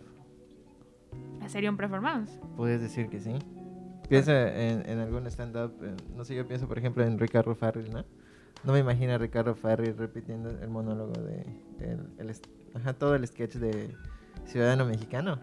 Sería 1.47 1.69
un 1.69 1.77
performance. 1.77 2.39
puedes 2.55 2.79
decir 2.81 3.09
que 3.09 3.19
sí. 3.19 3.33
Piensa 4.13 4.47
en, 4.55 4.89
en 4.89 4.99
algún 4.99 5.25
stand-up, 5.27 5.73
no 6.15 6.23
sé, 6.23 6.35
yo 6.35 6.47
pienso, 6.47 6.67
por 6.67 6.77
ejemplo, 6.77 7.03
en 7.03 7.17
Ricardo 7.19 7.55
Farrell, 7.55 7.91
¿no? 7.91 8.03
No 8.63 8.73
me 8.73 8.79
imagino 8.79 9.13
a 9.13 9.17
Ricardo 9.17 9.55
Farrell 9.55 9.97
repitiendo 9.97 10.49
el 10.49 10.69
monólogo 10.69 11.13
de... 11.21 11.41
El, 11.79 12.07
el 12.17 12.35
ajá, 12.75 12.93
todo 12.93 13.15
el 13.15 13.27
sketch 13.27 13.55
de 13.55 13.93
Ciudadano 14.45 14.85
Mexicano. 14.85 15.39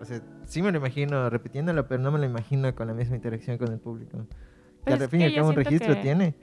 O 0.00 0.04
sea, 0.04 0.20
sí 0.44 0.60
me 0.62 0.72
lo 0.72 0.78
imagino 0.78 1.30
repitiéndolo, 1.30 1.86
pero 1.86 2.02
no 2.02 2.10
me 2.10 2.18
lo 2.18 2.24
imagino 2.26 2.74
con 2.74 2.88
la 2.88 2.94
misma 2.94 3.16
interacción 3.16 3.56
con 3.56 3.72
el 3.72 3.78
público. 3.78 4.18
Que 4.18 4.84
Pues 4.84 4.96
al 4.96 5.02
es 5.02 5.10
fin 5.10 5.20
y 5.20 5.24
que 5.24 5.28
al 5.30 5.34
cabo 5.36 5.48
un 5.50 5.54
registro 5.54 5.94
que- 5.94 6.02
tiene, 6.02 6.34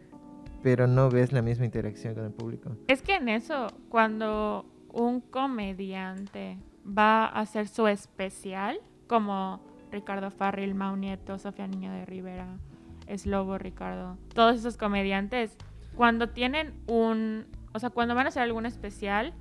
pero 0.63 0.87
no 0.87 1.09
ves 1.09 1.31
la 1.33 1.41
misma 1.41 1.65
interacción 1.65 2.15
con 2.15 2.25
el 2.25 2.31
público. 2.31 2.71
Es 2.87 3.01
que 3.01 3.15
en 3.15 3.29
eso, 3.29 3.67
cuando 3.89 4.65
un 4.91 5.21
comediante 5.21 6.57
va 6.85 7.25
a 7.25 7.41
hacer 7.41 7.67
su 7.67 7.87
especial, 7.87 8.79
como 9.07 9.61
Ricardo 9.91 10.31
Farril, 10.31 10.75
Mau 10.75 10.95
Nieto, 10.95 11.37
Sofía 11.37 11.67
Niño 11.67 11.91
de 11.91 12.05
Rivera, 12.05 12.47
Slobo 13.17 13.57
Ricardo, 13.57 14.17
todos 14.33 14.57
esos 14.57 14.77
comediantes, 14.77 15.57
cuando 15.95 16.29
tienen 16.29 16.73
un, 16.87 17.45
o 17.73 17.79
sea, 17.79 17.89
cuando 17.89 18.15
van 18.15 18.25
a 18.25 18.29
hacer 18.29 18.43
algún 18.43 18.65
especial, 18.65 19.33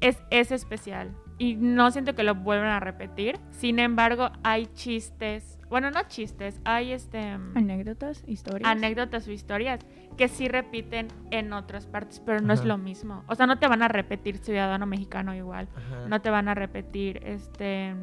es 0.00 0.18
ese 0.30 0.54
especial. 0.54 1.14
Y 1.38 1.54
no 1.54 1.90
siento 1.90 2.14
que 2.14 2.22
lo 2.22 2.34
vuelvan 2.34 2.68
a 2.68 2.80
repetir. 2.80 3.38
Sin 3.50 3.78
embargo, 3.78 4.30
hay 4.42 4.66
chistes, 4.74 5.58
bueno, 5.70 5.90
no 5.90 6.02
chistes, 6.06 6.60
hay 6.64 6.92
este... 6.92 7.18
anécdotas, 7.18 8.22
historias. 8.26 8.70
anécdotas 8.70 9.26
o 9.26 9.32
historias 9.32 9.80
que 10.18 10.28
sí 10.28 10.48
repiten 10.48 11.08
en 11.30 11.54
otras 11.54 11.86
partes, 11.86 12.20
pero 12.20 12.40
no 12.40 12.52
es 12.52 12.64
lo 12.64 12.76
mismo. 12.76 13.24
O 13.26 13.34
sea, 13.34 13.46
no 13.46 13.58
te 13.58 13.68
van 13.68 13.82
a 13.82 13.88
repetir 13.88 14.36
Ciudadano 14.36 14.84
Mexicano 14.84 15.34
igual. 15.34 15.68
Ajá. 15.74 16.08
No 16.08 16.20
te 16.20 16.28
van 16.28 16.48
a 16.48 16.54
repetir 16.54 17.22
este 17.24 17.94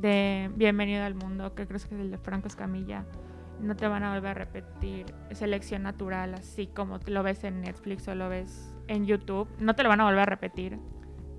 de 0.00 0.50
Bienvenido 0.56 1.04
al 1.04 1.14
Mundo, 1.14 1.54
que 1.54 1.66
creo 1.66 1.80
que 1.80 1.86
es 1.94 2.00
el 2.00 2.10
de 2.10 2.18
Franco 2.18 2.48
Escamilla. 2.48 3.04
No 3.60 3.74
te 3.74 3.88
van 3.88 4.04
a 4.04 4.14
volver 4.14 4.30
a 4.30 4.34
repetir 4.34 5.06
Selección 5.32 5.82
Natural, 5.82 6.34
así 6.34 6.68
como 6.68 6.98
lo 7.06 7.22
ves 7.24 7.42
en 7.44 7.60
Netflix 7.62 8.06
o 8.06 8.14
lo 8.14 8.28
ves 8.28 8.72
en 8.86 9.04
YouTube. 9.06 9.48
No 9.58 9.74
te 9.74 9.82
lo 9.82 9.88
van 9.88 10.00
a 10.00 10.04
volver 10.04 10.20
a 10.20 10.26
repetir, 10.26 10.78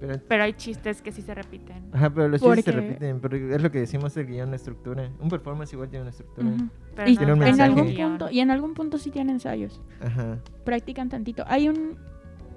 Pero, 0.01 0.19
pero 0.27 0.43
hay 0.43 0.51
chistes 0.53 1.01
que 1.01 1.13
sí 1.13 1.21
se 1.21 1.33
repiten. 1.33 1.89
ajá, 1.93 2.09
pero 2.09 2.27
los 2.27 2.41
chistes 2.41 2.65
se 2.65 2.71
Porque- 2.73 2.87
repiten, 2.87 3.19
pero 3.21 3.37
es 3.55 3.61
lo 3.61 3.71
que 3.71 3.79
decimos 3.79 4.17
el 4.17 4.27
guion, 4.27 4.49
la 4.49 4.57
estructura. 4.57 5.09
Un 5.21 5.29
performance 5.29 5.71
igual 5.71 5.87
tiene 5.89 6.01
una 6.03 6.09
estructura. 6.09 6.49
Pero 6.95 7.09
Y 7.09 7.13
no 7.13 7.17
Tiene 7.19 7.33
un 7.33 7.43
en 7.43 7.61
algún 7.61 7.95
punto, 7.95 8.29
y 8.29 8.39
en 8.41 8.51
algún 8.51 8.73
punto 8.73 8.97
sí 8.97 9.11
tienen 9.11 9.35
ensayos. 9.35 9.81
Ajá. 10.01 10.39
practican 10.65 11.07
tantito. 11.07 11.43
Hay 11.47 11.69
un 11.69 11.97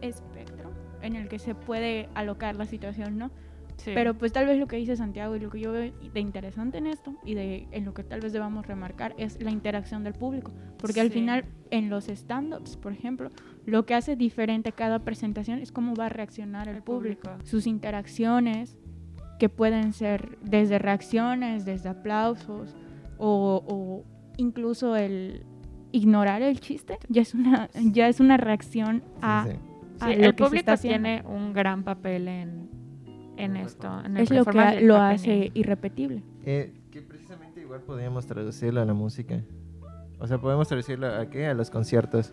espectro 0.00 0.72
en 1.02 1.14
el 1.14 1.28
que 1.28 1.38
se 1.38 1.54
puede 1.54 2.08
alocar 2.14 2.56
la 2.56 2.66
situación, 2.66 3.16
¿no? 3.16 3.30
Sí. 3.84 3.90
Pero 3.94 4.14
pues 4.14 4.32
tal 4.32 4.46
vez 4.46 4.58
lo 4.58 4.66
que 4.68 4.76
dice 4.76 4.96
Santiago 4.96 5.34
y 5.36 5.40
lo 5.40 5.50
que 5.50 5.58
yo 5.60 5.72
veo 5.72 5.92
de 6.14 6.20
interesante 6.20 6.78
en 6.78 6.86
esto 6.86 7.14
y 7.24 7.34
de 7.34 7.66
en 7.72 7.84
lo 7.84 7.94
que 7.94 8.04
tal 8.04 8.20
vez 8.20 8.32
debamos 8.32 8.66
remarcar 8.66 9.14
es 9.18 9.40
la 9.42 9.50
interacción 9.50 10.04
del 10.04 10.14
público, 10.14 10.52
porque 10.78 11.00
al 11.00 11.08
Sí. 11.08 11.14
final 11.14 11.44
en 11.70 11.90
los 11.90 12.08
stand-ups, 12.08 12.76
por 12.76 12.92
ejemplo, 12.92 13.30
lo 13.66 13.84
que 13.84 13.94
hace 13.94 14.14
diferente 14.14 14.70
cada 14.72 15.00
presentación 15.00 15.58
es 15.58 15.72
cómo 15.72 15.94
va 15.96 16.06
a 16.06 16.08
reaccionar 16.10 16.68
el, 16.68 16.76
El 16.76 16.82
público. 16.82 17.22
público. 17.22 17.44
sus 17.46 17.66
interacciones 17.66 18.78
que 19.40 19.48
pueden 19.48 19.92
ser 19.92 20.38
desde 20.42 20.78
reacciones, 20.78 21.64
desde 21.64 21.88
aplausos 21.88 22.76
o, 23.18 23.64
o 23.66 24.04
incluso 24.36 24.94
el 24.96 25.44
ignorar 25.90 26.42
el 26.42 26.60
chiste, 26.60 26.98
ya 27.08 27.22
es 27.22 27.34
una 27.34 27.68
ya 27.74 28.08
es 28.08 28.20
una 28.20 28.36
reacción 28.36 29.02
a, 29.20 29.46
Sí, 29.46 29.52
sí. 29.52 29.58
a 30.00 30.06
Sí, 30.08 30.14
lo 30.16 30.24
el 30.26 30.34
que 30.34 30.44
se 30.44 30.48
público 30.48 30.56
está 30.60 30.72
haciendo. 30.74 31.08
tiene 31.08 31.22
un 31.26 31.52
gran 31.52 31.82
papel 31.82 32.28
en, 32.28 32.70
en 33.44 33.56
esto. 33.56 34.00
En 34.04 34.16
es 34.16 34.30
lo 34.30 34.44
que 34.44 34.80
lo 34.82 34.96
hace 34.96 35.50
irrepetible. 35.54 36.22
Eh, 36.44 36.72
que 36.90 37.02
precisamente 37.02 37.60
igual 37.60 37.80
podríamos 37.82 38.26
traducirlo 38.26 38.80
a 38.80 38.84
la 38.84 38.94
música. 38.94 39.40
O 40.18 40.26
sea, 40.26 40.38
podemos 40.38 40.68
traducirlo 40.68 41.06
a 41.08 41.28
qué? 41.30 41.46
A 41.46 41.54
los 41.54 41.70
conciertos. 41.70 42.32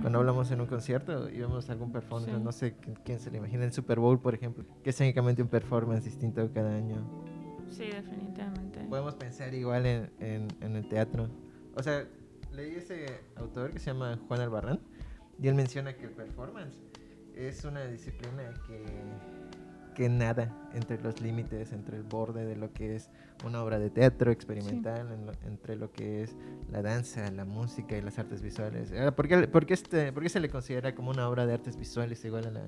Cuando 0.00 0.18
hablamos 0.18 0.50
en 0.50 0.60
un 0.60 0.66
concierto 0.66 1.28
y 1.30 1.38
vemos 1.38 1.70
algún 1.70 1.92
performance, 1.92 2.32
Sí. 2.36 2.42
no 2.42 2.50
sé 2.52 2.76
qu- 2.76 2.98
quién 3.04 3.20
se 3.20 3.30
le 3.30 3.38
imagina, 3.38 3.64
el 3.64 3.72
Super 3.72 4.00
Bowl, 4.00 4.18
por 4.20 4.34
ejemplo, 4.34 4.64
que 4.82 4.90
es 4.90 4.96
técnicamente 4.96 5.40
un 5.40 5.48
performance 5.48 6.04
distinto 6.04 6.50
cada 6.52 6.74
año. 6.74 6.96
Sí, 7.70 7.84
definitivamente. 7.84 8.80
Podemos 8.88 9.14
pensar 9.14 9.54
igual 9.54 9.86
en, 9.86 10.10
en- 10.18 10.48
en 10.60 10.76
el 10.76 10.88
teatro. 10.88 11.28
O 11.76 11.82
sea, 11.82 12.04
leí 12.52 12.74
ese 12.74 13.06
autor 13.36 13.70
que 13.70 13.78
se 13.78 13.86
llama 13.92 14.18
Juan 14.28 14.40
Albarrán 14.40 14.80
y 15.40 15.46
él 15.48 15.54
menciona 15.54 15.92
que 15.94 16.04
el 16.06 16.10
performance 16.12 16.76
es 17.36 17.64
una 17.64 17.84
disciplina 17.86 18.52
que, 18.66 18.84
que 19.94 20.08
nada 20.08 20.52
entre 20.74 21.00
los 21.00 21.20
límites, 21.20 21.72
entre 21.72 21.96
el 21.96 22.02
borde 22.02 22.44
de 22.44 22.56
lo 22.56 22.72
que 22.72 22.96
es 22.96 23.10
una 23.46 23.62
obra 23.62 23.78
de 23.78 23.90
teatro 23.90 24.30
experimental, 24.32 25.10
en 25.12 25.26
lo- 25.26 25.32
entre 25.46 25.76
lo 25.76 25.90
que 25.92 26.22
es 26.22 26.36
la 26.70 26.82
danza, 26.82 27.30
la 27.30 27.44
música 27.44 27.96
y 27.96 28.02
las 28.02 28.18
artes 28.18 28.42
visuales. 28.42 28.92
Ah, 28.92 29.12
¿Por 29.14 29.28
qué, 29.28 29.46
por 29.48 29.64
qué 29.66 29.74
este, 29.74 30.12
por 30.12 30.22
qué 30.22 30.28
se 30.28 30.40
le 30.40 30.48
considera 30.50 30.94
como 30.94 31.10
una 31.10 31.28
obra 31.28 31.46
de 31.46 31.54
artes 31.54 31.76
visuales 31.76 32.24
igual 32.24 32.46
a 32.46 32.50
la, 32.50 32.62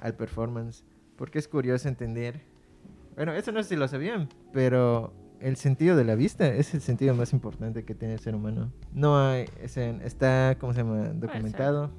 al 0.00 0.14
performance? 0.14 0.84
Porque 1.16 1.38
es 1.38 1.48
curioso 1.48 1.88
entender 1.88 2.40
bueno, 3.16 3.32
eso 3.34 3.52
no 3.52 3.62
sé 3.62 3.70
si 3.70 3.76
lo 3.76 3.86
sabían, 3.88 4.28
pero 4.52 5.12
el 5.40 5.56
sentido 5.56 5.96
de 5.96 6.04
la 6.04 6.14
vista 6.14 6.46
es 6.46 6.72
el 6.74 6.80
sentido 6.80 7.14
más 7.14 7.32
importante 7.32 7.84
que 7.84 7.94
tiene 7.94 8.14
el 8.14 8.20
ser 8.20 8.34
humano. 8.34 8.72
No 8.94 9.18
hay, 9.18 9.46
ese- 9.60 9.98
está, 10.04 10.56
¿cómo 10.58 10.72
se 10.72 10.78
llama? 10.82 11.08
Documentado. 11.14 11.90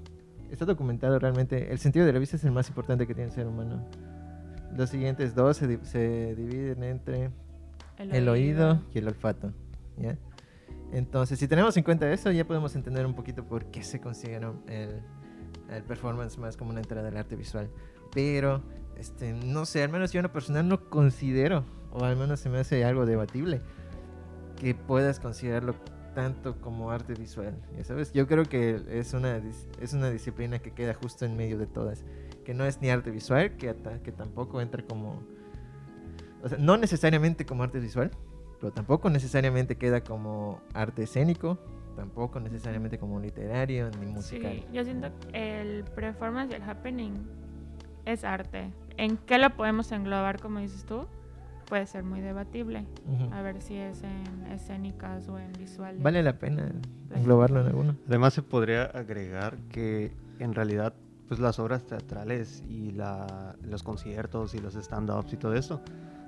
Está 0.50 0.66
documentado 0.66 1.18
realmente. 1.20 1.72
El 1.72 1.80
sentido 1.80 2.06
de 2.06 2.14
la 2.14 2.20
vista 2.20 2.36
es 2.38 2.44
el 2.44 2.52
más 2.52 2.68
importante 2.70 3.06
que 3.08 3.14
tiene 3.14 3.30
el 3.30 3.34
ser 3.36 3.46
humano. 3.48 3.86
Los 4.76 4.90
siguientes 4.90 5.36
dos 5.36 5.58
se, 5.58 5.68
di- 5.68 5.80
se 5.84 6.36
dividen 6.36 6.84
entre 6.84 7.30
el 7.98 8.28
oído 8.30 8.82
y 8.94 9.00
el 9.00 9.08
olfato. 9.08 9.52
¿ya? 9.98 10.18
Entonces, 10.92 11.40
si 11.40 11.48
tenemos 11.48 11.76
en 11.78 11.84
cuenta 11.84 12.12
eso, 12.12 12.32
ya 12.32 12.46
podemos 12.46 12.76
entender 12.76 13.06
un 13.06 13.14
poquito 13.16 13.46
por 13.46 13.66
qué 13.66 13.84
se 13.84 14.00
considera 14.02 14.54
el, 14.68 15.02
el 15.70 15.84
performance 15.84 16.38
más 16.38 16.58
como 16.58 16.72
una 16.72 16.80
entrada 16.82 17.04
del 17.04 17.18
arte 17.18 17.36
visual. 17.36 17.70
Pero, 18.14 18.62
este, 18.98 19.34
no 19.34 19.66
sé, 19.66 19.84
al 19.84 19.90
menos 19.90 20.12
yo 20.12 20.20
en 20.20 20.24
lo 20.24 20.32
personal 20.34 20.68
no 20.68 20.90
considero, 20.90 21.64
o 21.92 22.04
al 22.04 22.18
menos 22.18 22.40
se 22.40 22.50
me 22.50 22.58
hace 22.60 22.84
algo 22.84 23.06
debatible, 23.06 23.62
que 24.60 24.76
puedas 24.76 25.20
considerarlo 25.20 25.76
tanto 26.14 26.60
como 26.60 26.92
arte 26.92 27.14
visual. 27.14 27.56
Ya 27.78 27.86
sabes, 27.86 28.12
yo 28.12 28.28
creo 28.28 28.44
que 28.44 28.82
es 28.90 29.14
una, 29.14 29.42
es 29.80 29.94
una 29.94 30.10
disciplina 30.10 30.60
que 30.60 30.72
queda 30.72 30.94
justo 30.94 31.26
en 31.26 31.38
medio 31.38 31.58
de 31.58 31.68
todas. 31.68 32.04
Que 32.44 32.54
no 32.54 32.66
es 32.66 32.82
ni 32.82 32.90
arte 32.90 33.12
visual, 33.12 33.56
que, 33.58 33.76
que 34.04 34.12
tampoco 34.12 34.62
entra 34.62 34.84
como... 34.84 35.22
O 36.44 36.50
sea, 36.50 36.58
no 36.58 36.78
necesariamente 36.78 37.46
como 37.46 37.64
arte 37.64 37.80
visual, 37.80 38.12
pero 38.60 38.72
tampoco 38.74 39.10
necesariamente 39.10 39.76
queda 39.76 40.04
como 40.04 40.62
arte 40.74 41.04
escénico, 41.04 41.60
tampoco 41.96 42.40
necesariamente 42.40 42.98
como 42.98 43.20
literario 43.20 43.90
ni 44.00 44.08
musical. 44.08 44.54
Sí, 44.54 44.66
yo 44.74 44.84
siento 44.84 45.10
que 45.20 45.62
el 45.62 45.84
performance 45.84 46.52
y 46.52 46.56
el 46.56 46.64
happening 46.64 47.14
es 48.06 48.24
arte. 48.24 48.72
¿En 48.98 49.18
qué 49.18 49.38
lo 49.38 49.50
podemos 49.52 49.92
englobar, 49.92 50.40
como 50.40 50.60
dices 50.60 50.86
tú? 50.86 51.06
Puede 51.68 51.86
ser 51.86 52.04
muy 52.04 52.22
debatible. 52.22 52.86
Ujú. 53.08 53.34
A 53.34 53.42
ver 53.42 53.62
si 53.62 53.78
es 53.78 54.04
en 54.04 54.52
escénicas 54.52 55.28
o 55.30 55.40
en 55.40 55.54
visuales. 55.54 56.02
Vale 56.02 56.22
la 56.22 56.38
pena 56.38 56.72
englobarlo 57.16 57.62
en 57.62 57.68
alguno. 57.68 57.96
Además 58.08 58.34
se 58.34 58.44
podría 58.44 58.84
agregar 58.84 59.58
que 59.70 60.12
en 60.40 60.54
realidad 60.54 60.94
pues 61.32 61.40
las 61.40 61.60
obras 61.60 61.86
teatrales 61.86 62.62
y 62.68 62.92
la- 62.92 63.56
los 63.64 63.84
conciertos 63.84 64.54
y 64.54 64.60
los 64.60 64.76
stand-ups 64.76 65.32
y 65.32 65.38
todo 65.38 65.54
eso 65.54 65.80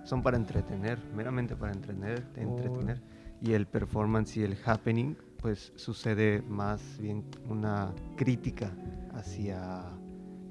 son 0.05 0.23
para 0.23 0.37
entretener, 0.37 0.97
meramente 1.13 1.57
para 1.57 1.73
entretener, 1.73 2.23
entretener. 2.37 3.01
Y 3.41 3.51
el 3.51 3.65
performance 3.67 4.37
y 4.37 4.43
el 4.43 4.55
happening 4.65 5.15
pues 5.41 5.73
sucede 5.75 6.41
más 6.47 6.97
bien 7.01 7.25
una 7.49 7.91
crítica 8.15 8.71
hacia 9.13 9.83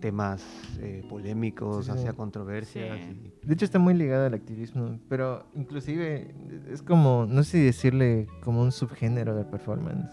temas 0.00 0.44
eh, 0.80 1.02
polémicos, 1.08 1.86
Sí, 1.86 1.92
sí. 1.92 1.98
hacia 1.98 2.12
controversias. 2.12 3.00
Sí. 3.06 3.32
y- 3.42 3.46
De 3.46 3.54
hecho 3.54 3.64
está 3.64 3.78
muy 3.78 3.94
ligado 3.94 4.26
al 4.26 4.34
activismo, 4.34 4.98
pero 5.08 5.46
inclusive 5.54 6.34
es 6.70 6.82
como, 6.82 7.24
no 7.26 7.42
sé 7.42 7.52
si 7.52 7.64
decirle 7.64 8.26
como 8.44 8.60
un 8.60 8.70
subgénero 8.70 9.34
del 9.34 9.46
performance. 9.46 10.12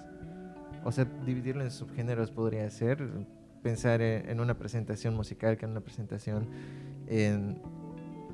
O 0.86 0.94
sea, 0.94 1.04
dividirlo 1.26 1.62
en 1.66 1.72
subgéneros 1.72 2.32
podría 2.32 2.70
ser 2.70 3.04
pensar 3.62 4.02
en, 4.02 4.40
una 4.40 4.58
presentación 4.58 5.16
musical 5.16 5.58
que 5.58 5.66
en 5.66 5.72
una 5.72 5.82
presentación 5.82 6.48
en 7.08 7.62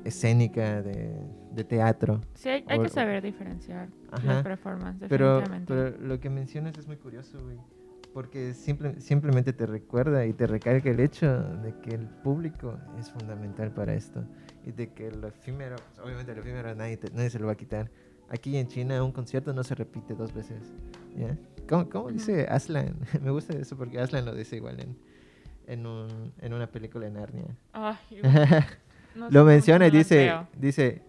escénica 0.04 0.82
de, 0.82 1.12
de 1.52 1.64
teatro. 1.64 2.20
Sí, 2.34 2.48
hay, 2.48 2.64
hay 2.68 2.78
O- 2.78 2.82
que 2.82 2.88
saber 2.88 3.22
diferenciar 3.22 3.88
Ajá. 4.12 4.34
los 4.34 4.42
performance, 4.42 5.04
Pero, 5.08 5.42
pero 5.66 5.90
lo 5.98 6.20
que 6.20 6.30
mencionas 6.30 6.76
es 6.78 6.86
muy 6.86 6.96
curioso, 6.96 7.38
güey. 7.42 7.56
Porque 8.14 8.54
simple, 8.54 8.98
simplemente 9.00 9.52
te 9.52 9.66
recuerda 9.66 10.24
y 10.24 10.32
te 10.32 10.46
recalca 10.46 10.88
el 10.88 11.00
hecho 11.00 11.42
de 11.62 11.74
que 11.82 11.90
el 11.94 12.06
público 12.06 12.78
es 12.98 13.10
fundamental 13.10 13.72
para 13.72 13.92
esto. 13.94 14.24
Y 14.64 14.72
de 14.72 14.90
que 14.92 15.10
lo 15.10 15.28
efímero, 15.28 15.76
pues, 15.76 15.98
obviamente 15.98 16.34
lo 16.34 16.40
efímero 16.40 16.74
nadie, 16.74 16.96
te- 16.96 17.10
nadie 17.10 17.28
se 17.28 17.38
lo 17.38 17.46
va 17.46 17.52
a 17.52 17.56
quitar. 17.56 17.90
Aquí 18.30 18.56
en 18.56 18.68
China 18.68 19.02
un 19.04 19.12
concierto 19.12 19.52
no 19.52 19.62
se 19.62 19.74
repite 19.74 20.14
dos 20.14 20.32
veces. 20.32 20.72
¿ya? 21.16 21.36
¿Cómo, 21.68 21.90
cómo 21.90 22.10
dice 22.10 22.46
Aslan? 22.48 22.96
Me 23.22 23.30
gusta 23.30 23.54
eso 23.54 23.76
porque 23.76 24.00
Aslan 24.00 24.24
lo 24.24 24.34
dice 24.34 24.56
igual 24.56 24.80
en, 24.80 24.96
en, 25.66 25.86
un, 25.86 26.32
en 26.40 26.52
una 26.54 26.66
película 26.68 27.06
de 27.06 27.12
Narnia. 27.12 27.44
No 29.16 29.30
lo 29.30 29.44
menciona 29.44 29.86
y 29.86 29.90
dice, 29.90 30.30
dice 30.58 31.02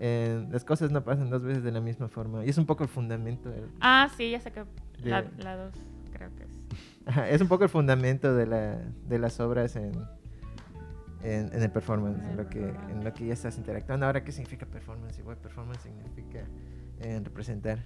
eh, 0.00 0.44
las 0.50 0.64
cosas 0.64 0.90
no 0.90 1.04
pasan 1.04 1.30
dos 1.30 1.42
veces 1.44 1.62
de 1.62 1.70
la 1.70 1.80
misma 1.80 2.08
forma. 2.08 2.44
Y 2.44 2.48
es 2.48 2.58
un 2.58 2.66
poco 2.66 2.82
el 2.82 2.88
fundamento 2.88 3.50
del, 3.50 3.68
Ah, 3.80 4.08
sí, 4.16 4.30
ya 4.30 4.40
sé 4.40 4.50
que 4.50 4.64
la, 5.04 5.22
de- 5.22 5.42
la 5.44 5.56
dos, 5.56 5.74
creo 6.12 6.30
que 6.36 6.42
es. 6.44 6.50
Ajá, 7.06 7.28
es 7.28 7.40
un 7.40 7.46
poco 7.48 7.62
el 7.64 7.70
fundamento 7.70 8.34
de, 8.34 8.46
la, 8.46 8.78
de 9.08 9.18
las 9.20 9.38
obras 9.38 9.76
en, 9.76 9.92
en, 11.22 11.52
en 11.54 11.62
el 11.62 11.70
performance, 11.70 12.18
En 12.20 12.30
el 12.30 12.36
lo, 12.38 12.48
que, 12.48 12.68
en 12.90 13.04
lo 13.04 13.12
que 13.14 13.26
ya 13.26 13.32
estás 13.34 13.56
interactuando. 13.58 14.06
Ahora, 14.06 14.24
¿qué 14.24 14.32
significa 14.32 14.66
performance? 14.66 15.18
Igual, 15.20 15.36
performance 15.36 15.82
significa 15.82 16.40
eh, 17.00 17.20
representar. 17.22 17.78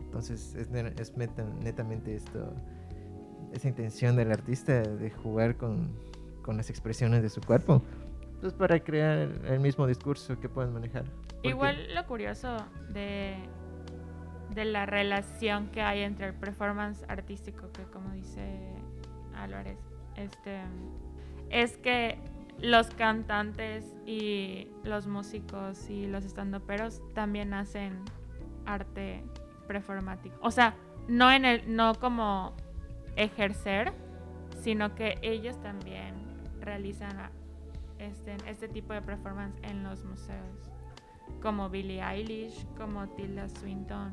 Entonces, 0.00 0.54
es, 0.56 0.68
es 0.72 1.16
meta- 1.16 1.44
netamente 1.62 2.16
esto, 2.16 2.52
esa 3.52 3.68
intención 3.68 4.16
del 4.16 4.32
artista 4.32 4.82
de 4.82 5.10
jugar 5.10 5.56
con, 5.56 5.90
con 6.42 6.56
las 6.56 6.70
expresiones 6.70 7.22
de 7.22 7.28
su 7.28 7.40
cuerpo. 7.40 7.82
Pues 8.40 8.52
para 8.52 8.80
crear 8.80 9.28
el, 9.46 9.60
mismo 9.60 9.86
discurso 9.86 10.38
que 10.38 10.48
puedan 10.48 10.72
manejar. 10.72 11.04
Igual 11.42 11.94
lo 11.94 12.06
curioso 12.06 12.56
de, 12.90 13.36
de 14.54 14.64
la 14.64 14.86
relación 14.86 15.68
que 15.68 15.80
hay 15.80 16.02
entre 16.02 16.26
el 16.26 16.34
performance 16.34 17.04
artístico, 17.08 17.70
que 17.72 17.82
como 17.84 18.12
dice 18.12 18.74
Álvarez, 19.34 19.78
este, 20.16 20.60
es 21.50 21.76
que 21.78 22.18
los 22.60 22.88
cantantes 22.90 23.84
y 24.06 24.68
los 24.82 25.06
músicos 25.06 25.90
y 25.90 26.06
los 26.06 26.24
estandoperos 26.24 27.02
también 27.14 27.54
hacen 27.54 28.02
arte 28.64 29.22
performático. 29.66 30.36
O 30.40 30.50
sea, 30.50 30.74
no 31.08 31.30
en 31.30 31.44
el, 31.44 31.74
no 31.74 31.94
como 31.94 32.54
ejercer, 33.16 33.92
sino 34.60 34.94
que 34.94 35.18
ellos 35.22 35.60
también 35.60 36.14
realizan 36.60 37.30
este, 37.98 38.36
este 38.46 38.68
tipo 38.68 38.92
de 38.92 39.02
performance 39.02 39.56
en 39.62 39.82
los 39.82 40.04
museos 40.04 40.70
como 41.40 41.68
Billie 41.70 42.02
Eilish, 42.02 42.66
como 42.76 43.08
Tilda 43.10 43.48
Swinton. 43.48 44.12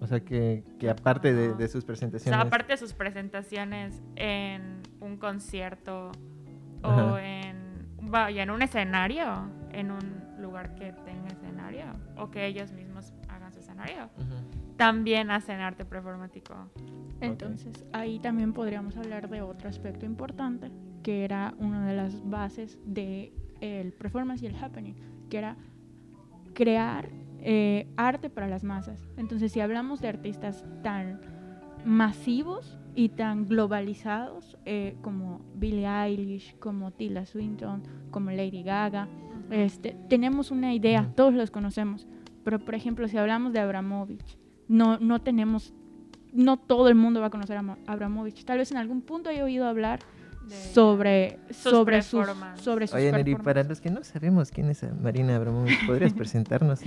O 0.00 0.06
sea, 0.06 0.20
que, 0.20 0.64
que 0.78 0.88
aparte 0.88 1.34
de, 1.34 1.48
Ajá. 1.48 1.56
de 1.56 1.68
sus 1.68 1.84
O 1.84 1.86
presentaciones... 1.86 2.38
sea, 2.38 2.46
aparte 2.46 2.72
de 2.72 2.76
sus 2.78 2.94
presentaciones 2.94 4.02
en 4.16 4.82
un 5.00 5.18
concierto 5.18 6.10
Ajá. 6.82 7.12
o 7.12 7.18
en, 7.18 7.86
vaya, 8.02 8.42
en 8.42 8.50
un 8.50 8.62
escenario, 8.62 9.50
en 9.72 9.90
un 9.90 10.24
lugar 10.40 10.74
que 10.74 10.92
tenga 11.04 11.28
escenario, 11.28 11.84
o 12.16 12.30
que 12.30 12.46
ellos 12.46 12.72
mismos 12.72 13.12
hagan 13.28 13.52
su 13.52 13.60
escenario, 13.60 14.08
Ujú. 14.16 14.59
También 14.80 15.30
hacen 15.30 15.60
arte 15.60 15.84
performático. 15.84 16.54
Entonces, 17.20 17.84
ahí 17.92 18.18
también 18.18 18.54
podríamos 18.54 18.96
hablar 18.96 19.28
de 19.28 19.42
otro 19.42 19.68
aspecto 19.68 20.06
importante, 20.06 20.70
que 21.02 21.22
era 21.22 21.52
una 21.58 21.86
de 21.86 21.94
las 21.94 22.26
bases 22.30 22.78
de 22.86 23.30
el 23.60 23.92
performance 23.92 24.42
y 24.42 24.46
el 24.46 24.56
happening, 24.56 24.94
que 25.28 25.36
era 25.36 25.58
crear 26.54 27.10
eh, 27.40 27.88
arte 27.98 28.30
para 28.30 28.48
las 28.48 28.64
masas. 28.64 29.06
Entonces, 29.18 29.52
si 29.52 29.60
hablamos 29.60 30.00
de 30.00 30.08
artistas 30.08 30.64
tan 30.82 31.20
masivos 31.84 32.78
y 32.94 33.10
tan 33.10 33.44
globalizados 33.44 34.56
eh, 34.64 34.96
como 35.02 35.42
Billie 35.56 35.88
Eilish, 35.88 36.56
como 36.58 36.90
Tilda 36.90 37.26
Swinton, 37.26 37.82
como 38.10 38.30
Lady 38.30 38.62
Gaga, 38.62 39.08
este, 39.50 39.94
tenemos 40.08 40.50
una 40.50 40.72
idea, 40.72 41.12
todos 41.14 41.34
los 41.34 41.50
conocemos. 41.50 42.08
Pero, 42.44 42.60
por 42.60 42.74
ejemplo, 42.74 43.06
si 43.08 43.18
hablamos 43.18 43.52
de 43.52 43.60
Abramovich, 43.60 44.40
no, 44.70 44.98
no 44.98 45.20
tenemos, 45.20 45.74
no 46.32 46.56
todo 46.56 46.88
el 46.88 46.94
mundo 46.94 47.20
va 47.20 47.26
a 47.26 47.30
conocer 47.30 47.56
a 47.56 47.62
Mo- 47.62 47.76
Abramovich. 47.86 48.44
Tal 48.44 48.58
vez 48.58 48.70
en 48.70 48.76
algún 48.78 49.02
punto 49.02 49.28
haya 49.30 49.44
oído 49.44 49.66
hablar 49.66 49.98
De- 50.48 50.54
sobre, 50.54 51.38
Sus 51.50 51.56
sobre, 51.72 52.02
sus, 52.02 52.26
sobre 52.56 52.86
sus 52.86 52.94
Oye, 52.96 53.10
Neri, 53.12 53.34
para 53.34 53.64
los 53.64 53.80
que 53.80 53.90
no 53.90 54.02
sabemos 54.04 54.50
quién 54.50 54.70
es 54.70 54.84
Marina 55.02 55.36
Abramovich, 55.36 55.84
¿podrías 55.86 56.14
presentarnos? 56.14 56.80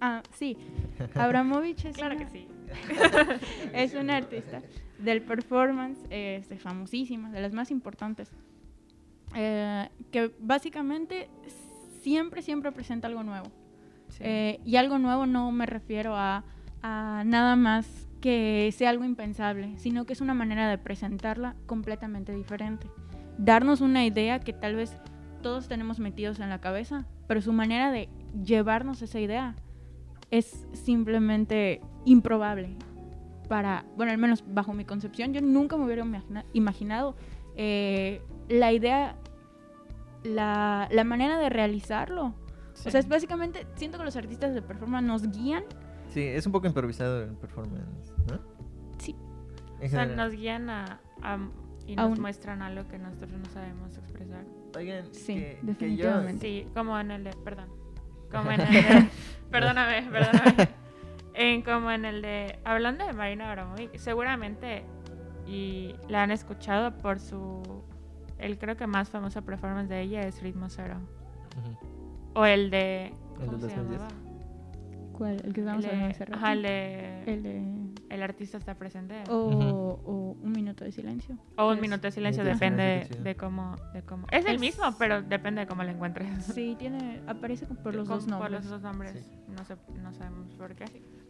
Ah, 0.00 0.22
sí. 0.32 0.56
Abramovich 1.14 1.84
es, 1.84 1.96
Claro 1.96 2.16
una, 2.16 2.24
que 2.26 2.30
sí. 2.30 2.48
es 3.74 3.94
una 3.94 4.16
artista 4.16 4.62
del 4.98 5.20
performance 5.22 5.98
este, 6.10 6.56
famosísima, 6.58 7.30
de 7.30 7.40
las 7.42 7.52
más 7.52 7.70
importantes. 7.70 8.32
eh, 9.34 9.88
que 10.10 10.32
básicamente 10.40 11.28
siempre, 12.02 12.40
siempre 12.42 12.72
presenta 12.72 13.08
algo 13.08 13.22
nuevo. 13.22 13.46
Eh, 14.20 14.58
y 14.64 14.76
algo 14.76 14.98
nuevo 14.98 15.26
no 15.26 15.52
me 15.52 15.66
refiero 15.66 16.16
a, 16.16 16.44
a 16.82 17.22
nada 17.26 17.56
más 17.56 18.08
que 18.20 18.70
sea 18.76 18.90
algo 18.90 19.04
impensable, 19.04 19.76
sino 19.78 20.04
que 20.04 20.12
es 20.12 20.20
una 20.20 20.34
manera 20.34 20.68
de 20.68 20.78
presentarla 20.78 21.56
completamente 21.66 22.34
diferente. 22.34 22.86
Darnos 23.38 23.80
una 23.80 24.04
idea 24.04 24.40
que 24.40 24.52
tal 24.52 24.76
vez 24.76 24.94
todos 25.42 25.68
tenemos 25.68 25.98
metidos 25.98 26.38
en 26.40 26.50
la 26.50 26.60
cabeza, 26.60 27.06
pero 27.26 27.40
su 27.40 27.52
manera 27.52 27.90
de 27.90 28.08
llevarnos 28.44 29.00
esa 29.02 29.20
idea 29.20 29.54
es 30.30 30.66
simplemente 30.72 31.80
improbable. 32.04 32.76
Para, 33.48 33.84
bueno, 33.96 34.12
al 34.12 34.18
menos 34.18 34.44
bajo 34.46 34.74
mi 34.74 34.84
concepción, 34.84 35.32
yo 35.32 35.40
nunca 35.40 35.76
me 35.76 35.84
hubiera 35.86 36.02
imagina- 36.04 36.44
imaginado 36.52 37.16
eh, 37.56 38.22
la 38.48 38.72
idea, 38.72 39.16
la, 40.22 40.88
la 40.90 41.04
manera 41.04 41.38
de 41.38 41.48
realizarlo. 41.48 42.34
O 42.74 42.90
sea, 42.90 43.00
es 43.00 43.08
básicamente, 43.08 43.66
siento 43.74 43.98
que 43.98 44.04
los 44.04 44.16
artistas 44.16 44.54
de 44.54 44.62
performance 44.62 45.06
nos 45.06 45.30
guían. 45.30 45.64
Sí, 46.10 46.22
es 46.22 46.44
un 46.46 46.52
poco 46.52 46.66
improvisado 46.66 47.22
el 47.22 47.30
performance, 47.34 48.12
¿no? 48.28 48.38
Sí. 48.98 49.14
En 49.80 49.86
O 49.86 49.88
sea, 49.90 50.06
nos 50.06 50.32
guían 50.32 50.68
a, 50.70 51.00
a- 51.22 51.38
y 51.86 51.92
A 51.98 52.02
nos 52.02 52.16
un- 52.18 52.20
muestran 52.22 52.62
algo 52.62 52.86
que 52.88 52.98
nosotros 52.98 53.30
no 53.32 53.44
sabemos 53.50 53.96
expresar. 53.96 54.44
Oigan, 54.76 55.04
Sí, 55.12 55.34
que- 55.34 55.58
que 55.60 55.66
yo- 55.66 55.66
definitivamente. 55.66 56.40
Sí, 56.46 56.66
como 56.74 56.98
en 56.98 57.10
el 57.10 57.24
de, 57.24 57.30
perdón, 57.44 57.68
como 58.30 58.50
en 58.50 58.60
el 58.60 58.68
de, 58.72 59.08
perdóname, 59.50 60.02
perdóname, 60.10 60.68
en, 61.34 61.62
como 61.62 61.90
en 61.90 62.04
el 62.04 62.22
de, 62.22 62.58
hablando 62.64 63.06
de 63.06 63.12
Marina 63.12 63.48
Abramovic, 63.48 63.96
seguramente, 63.96 64.84
y 65.46 65.94
la 66.08 66.22
han 66.24 66.30
escuchado 66.30 66.96
por 66.98 67.18
su, 67.18 67.62
el 68.38 68.58
creo 68.58 68.76
que 68.76 68.86
más 68.86 69.08
famoso 69.08 69.42
performance 69.42 69.88
de 69.88 70.02
ella 70.02 70.22
es 70.26 70.40
Ritmo 70.42 70.68
Cero, 70.68 70.96
o 72.34 72.44
el 72.44 72.70
de, 72.70 73.06
El 73.06 73.46
¿cómo 73.46 73.58
se 73.58 73.74
2010. 73.74 73.76
llamaba? 74.00 74.08
¿Cuál? 75.20 75.34
El 75.44 75.52
que 75.52 75.60
estábamos 75.60 75.84
hablando 75.84 76.06
de, 76.06 76.10
hace 76.12 76.24
rato. 76.24 76.38
ajá, 76.38 76.52
el 76.54 76.62
de, 76.62 77.22
El 77.24 77.42
de- 77.42 77.90
el 78.08 78.22
artista 78.22 78.56
está 78.56 78.74
presente. 78.76 79.22
O, 79.28 79.48
Ujú. 79.48 79.62
o 80.10 80.36
un 80.42 80.50
minuto 80.52 80.82
de 80.82 80.92
silencio. 80.92 81.36
O 81.58 81.68
un 81.68 81.74
Es- 81.74 81.80
minuto 81.82 82.02
de 82.06 82.10
silencio, 82.10 82.42
Minuto 82.42 82.58
de 82.58 82.66
depende 82.70 82.92
silencio, 83.02 83.16
sí. 83.18 83.22
de 83.22 83.36
cómo, 83.36 83.76
de 83.92 84.02
cómo. 84.02 84.26
Es 84.30 84.46
el 84.46 84.54
Es- 84.54 84.60
mismo, 84.62 84.84
pero 84.98 85.20
depende 85.20 85.60
de 85.60 85.66
cómo 85.66 85.82
lo 85.84 85.90
encuentres. 85.90 86.42
Sí, 86.46 86.74
tiene, 86.78 87.20
aparece 87.26 87.66
por 87.66 87.94
los 87.94 88.08
Con- 88.08 88.16
dos 88.16 88.26
nombres. 88.28 88.50
Por 88.50 88.60
los 88.62 88.70
dos 88.70 88.80
nombres. 88.80 89.12
Sí. 89.12 89.52
No, 89.54 89.62
sé, 89.66 89.76
no 90.02 90.10
sabemos 90.14 90.54
por 90.54 90.74
qué. 90.74 90.86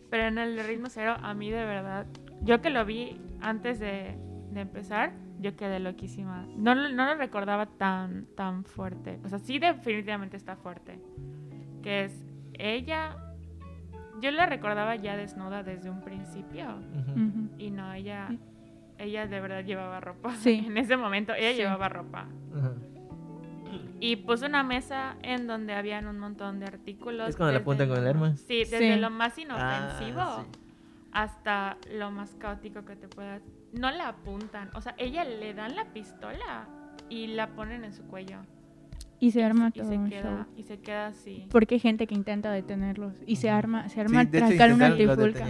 Pero 0.09 0.23
en 0.29 0.39
el 0.39 0.55
de 0.55 0.63
ritmo 0.63 0.87
cero, 0.89 1.17
a 1.21 1.35
mí 1.35 1.51
de 1.51 1.65
verdad, 1.65 2.07
yo 2.43 2.61
que 2.61 2.71
lo 2.71 2.85
vi 2.85 3.21
antes 3.41 3.81
de, 3.81 4.17
de 4.53 4.61
empezar, 4.61 5.15
yo 5.41 5.57
quedé 5.57 5.81
loquísima. 5.81 6.47
No, 6.57 6.77
lo- 6.77 6.91
no 6.91 7.07
lo 7.07 7.17
recordaba 7.17 7.67
tan, 7.67 8.27
tan 8.37 8.63
fuerte. 8.63 9.19
O 9.25 9.29
sea, 9.29 9.41
sí 9.41 9.59
definitivamente 9.59 10.37
está 10.37 10.55
fuerte. 10.55 11.01
Que 11.83 12.05
es 12.05 12.25
ella... 12.55 13.17
Yo 14.21 14.31
la 14.31 14.47
recordaba 14.47 14.97
ya 14.97 15.17
desnuda 15.17 15.63
desde 15.63 15.91
un 15.91 16.01
principio. 16.03 16.77
Y 17.59 17.71
no, 17.71 17.93
ella... 17.93 18.29
Ella 18.99 19.27
de 19.27 19.41
verdad 19.41 19.65
llevaba 19.65 19.99
ropa. 20.01 20.35
Sí. 20.41 20.63
En 20.67 20.77
ese 20.77 20.97
momento 20.97 21.33
ella 21.35 21.51
Sí. 21.53 21.57
llevaba 21.57 21.89
ropa. 21.89 22.27
Y 23.99 24.17
puso 24.17 24.47
una 24.47 24.63
mesa 24.63 25.17
en 25.23 25.47
donde 25.47 25.75
habían 25.75 26.07
un 26.07 26.19
montón 26.19 26.59
de 26.61 26.67
artículos. 26.67 27.29
¿Es 27.31 27.37
cuando 27.37 27.53
la 27.53 27.61
apuntan 27.61 27.89
con 27.89 27.99
el 27.99 28.07
arma? 28.07 28.37
Sí, 28.37 28.59
desde 28.59 28.95
Sí. 28.95 29.01
lo 29.01 29.11
más 29.11 29.39
inofensivo 29.39 30.21
Ah, 30.21 30.45
sí. 30.51 30.59
hasta 31.13 31.77
lo 31.95 32.11
más 32.11 32.35
caótico 32.37 32.85
que 32.85 32.97
te 32.97 33.09
puedas. 33.09 33.43
No 33.73 33.91
la 33.91 34.09
apuntan. 34.09 34.71
O 34.75 34.81
sea, 34.81 34.95
ella 34.99 35.25
le 35.25 35.53
dan 35.55 35.77
la 35.77 35.85
pistola 35.93 36.67
y 37.09 37.29
la 37.29 37.49
ponen 37.49 37.85
en 37.85 37.93
su 37.93 38.03
cuello. 38.05 38.39
Y 39.21 39.33
se 39.33 39.45
arma 39.45 39.69
y 39.69 39.79
todo 39.81 39.91
se 39.91 39.99
un 39.99 40.09
queda 40.09 40.23
show. 40.23 40.47
Y 40.57 40.63
se 40.63 40.81
queda 40.81 41.07
así. 41.09 41.47
Porque 41.51 41.75
hay 41.75 41.81
gente 41.81 42.07
que 42.07 42.15
intenta 42.15 42.51
detenerlos. 42.51 43.13
Y 43.27 43.37
se 43.37 43.51
arma, 43.51 43.89
se 43.91 44.01
arma 44.01 44.23
Sí, 44.23 44.31
hecho, 44.33 44.75
una 44.75 44.95
trifulca. 44.95 45.47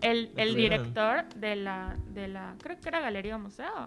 El, 0.00 0.32
el 0.36 0.54
director 0.54 1.28
de 1.36 1.56
la, 1.56 1.96
de 2.12 2.28
la. 2.28 2.54
Creo 2.62 2.80
que 2.80 2.88
era 2.88 3.00
Galería 3.00 3.36
o 3.36 3.38
Museo. 3.38 3.86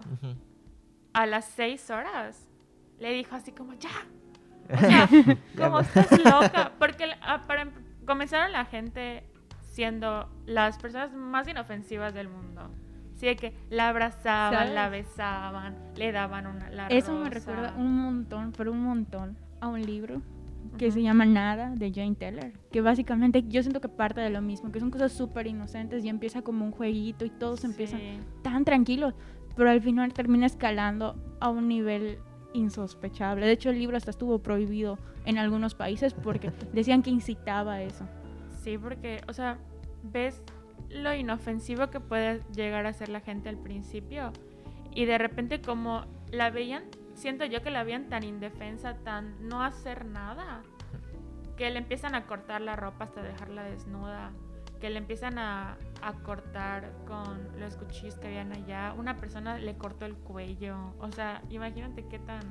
A 1.14 1.26
las 1.26 1.46
seis 1.46 1.90
horas 1.90 2.48
le 3.00 3.12
dijo 3.12 3.36
así 3.36 3.52
como: 3.52 3.74
¡Ya! 3.74 3.90
O 4.72 4.78
sea, 4.80 5.10
como 5.58 5.80
estás 5.80 6.12
loca. 6.20 6.74
Porque 6.78 7.06
ah, 7.22 7.42
para 7.48 7.64
em- 7.64 7.72
comenzaron 8.06 8.52
la 8.52 8.66
gente 8.66 9.24
siendo 9.72 10.30
las 10.46 10.78
personas 10.78 11.12
más 11.14 11.48
inofensivas 11.48 12.14
del 12.14 12.30
mundo. 12.30 12.70
Sí, 13.16 13.28
de 13.28 13.36
que 13.36 13.54
la 13.70 13.90
abrazaban, 13.90 14.54
¿Sabes? 14.60 14.74
la 14.74 14.90
besaban, 14.90 15.76
le 15.96 16.12
daban 16.12 16.48
una 16.48 16.70
la 16.70 16.88
Eso 16.88 17.14
me 17.14 17.30
rosa. 17.30 17.52
recuerda 17.52 17.74
un 17.78 17.98
montón, 17.98 18.52
pero 18.58 18.72
un 18.72 18.84
montón, 18.84 19.38
a 19.62 19.68
un 19.68 19.82
libro 19.82 20.22
que 20.78 20.88
Ujú. 20.88 20.94
se 20.96 21.04
llama 21.04 21.26
Nada 21.26 21.70
de 21.76 21.92
Jane 21.94 22.16
Teller. 22.16 22.54
Que 22.72 22.82
básicamente 22.82 23.44
yo 23.48 23.62
siento 23.62 23.80
que 23.82 23.90
parte 23.90 24.22
de 24.22 24.30
lo 24.30 24.42
mismo, 24.42 24.72
que 24.72 24.80
son 24.80 24.90
cosas 24.92 25.12
súper 25.12 25.48
inocentes 25.48 26.04
y 26.04 26.10
empieza 26.10 26.42
como 26.42 26.66
un 26.66 26.72
jueguito 26.72 27.24
y 27.26 27.30
todos 27.30 27.64
empiezan 27.64 28.00
Sí. 28.00 28.20
tan 28.42 28.66
tranquilos, 28.66 29.14
pero 29.56 29.70
al 29.70 29.82
final 29.82 30.12
termina 30.14 30.46
escalando 30.48 31.16
a 31.40 31.50
un 31.50 31.68
nivel 31.68 32.18
insospechable. 32.54 33.46
De 33.46 33.52
hecho, 33.52 33.70
el 33.70 33.80
libro 33.80 33.98
hasta 33.98 34.10
estuvo 34.12 34.40
prohibido 34.40 34.98
en 35.26 35.38
algunos 35.38 35.76
países 35.76 36.14
porque 36.14 36.52
decían 36.74 37.02
que 37.04 37.10
incitaba 37.12 37.74
a 37.74 37.82
eso. 37.84 38.08
Sí, 38.62 38.78
porque, 38.78 39.22
o 39.28 39.34
sea, 39.34 39.58
ves 40.04 40.42
lo 40.94 41.14
inofensivo 41.14 41.90
que 41.90 42.00
puede 42.00 42.42
llegar 42.54 42.86
a 42.86 42.94
ser 42.94 43.10
la 43.10 43.20
gente 43.20 43.50
al 43.50 43.58
principio 43.58 44.32
y 44.94 45.06
de 45.06 45.18
repente 45.18 45.62
como 45.62 46.06
la 46.32 46.50
veían, 46.50 46.84
siento 47.14 47.46
yo 47.46 47.62
que 47.62 47.72
la 47.72 47.84
veían 47.84 48.10
tan 48.10 48.24
indefensa, 48.24 48.96
tan 48.96 49.48
no 49.48 49.64
hacer 49.64 50.06
nada, 50.06 50.62
que 51.58 51.70
le 51.70 51.80
empiezan 51.80 52.16
a 52.16 52.26
cortar 52.26 52.62
la 52.62 52.76
ropa 52.76 53.06
hasta 53.06 53.22
dejarla 53.22 53.64
desnuda, 53.64 54.32
que 54.80 54.90
le 54.90 54.98
empiezan 54.98 55.38
a, 55.38 55.78
a 56.02 56.14
cortar 56.24 56.92
con 57.06 57.60
los 57.60 57.78
cuchillos 57.78 58.16
que 58.16 58.28
habían 58.28 58.52
allá. 58.52 58.94
Una 58.98 59.16
persona 59.18 59.58
le 59.58 59.78
cortó 59.78 60.06
el 60.06 60.16
cuello, 60.16 60.94
o 61.00 61.12
sea, 61.12 61.42
imagínate 61.50 62.08
qué 62.08 62.20
tan... 62.20 62.42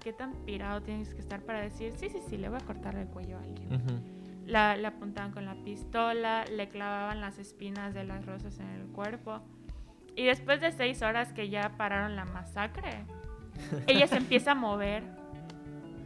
¿Qué 0.00 0.12
tan 0.12 0.34
pirado 0.44 0.82
tienes 0.82 1.14
que 1.14 1.20
estar 1.22 1.40
para 1.40 1.62
decir, 1.62 1.94
sí, 1.96 2.10
sí, 2.10 2.18
sí, 2.28 2.36
le 2.36 2.50
voy 2.50 2.58
a 2.60 2.66
cortar 2.66 2.94
el 2.94 3.06
cuello 3.06 3.38
a 3.38 3.40
alguien? 3.40 3.72
Ujú. 3.72 4.23
La, 4.46 4.76
le 4.76 4.86
apuntaban 4.86 5.32
con 5.32 5.44
la 5.46 5.54
pistola, 5.64 6.44
le 6.44 6.68
clavaban 6.68 7.20
las 7.20 7.38
espinas 7.38 7.94
de 7.94 8.04
las 8.04 8.24
rosas 8.26 8.58
en 8.60 8.68
el 8.68 8.86
cuerpo. 8.88 9.40
Y 10.16 10.24
después 10.26 10.60
de 10.60 10.70
seis 10.72 11.02
horas 11.02 11.32
que 11.32 11.48
ya 11.48 11.72
pararon 11.76 12.14
la 12.16 12.24
masacre, 12.24 13.04
ella 13.86 14.06
se 14.06 14.16
empieza 14.16 14.52
a 14.52 14.54
mover 14.54 15.02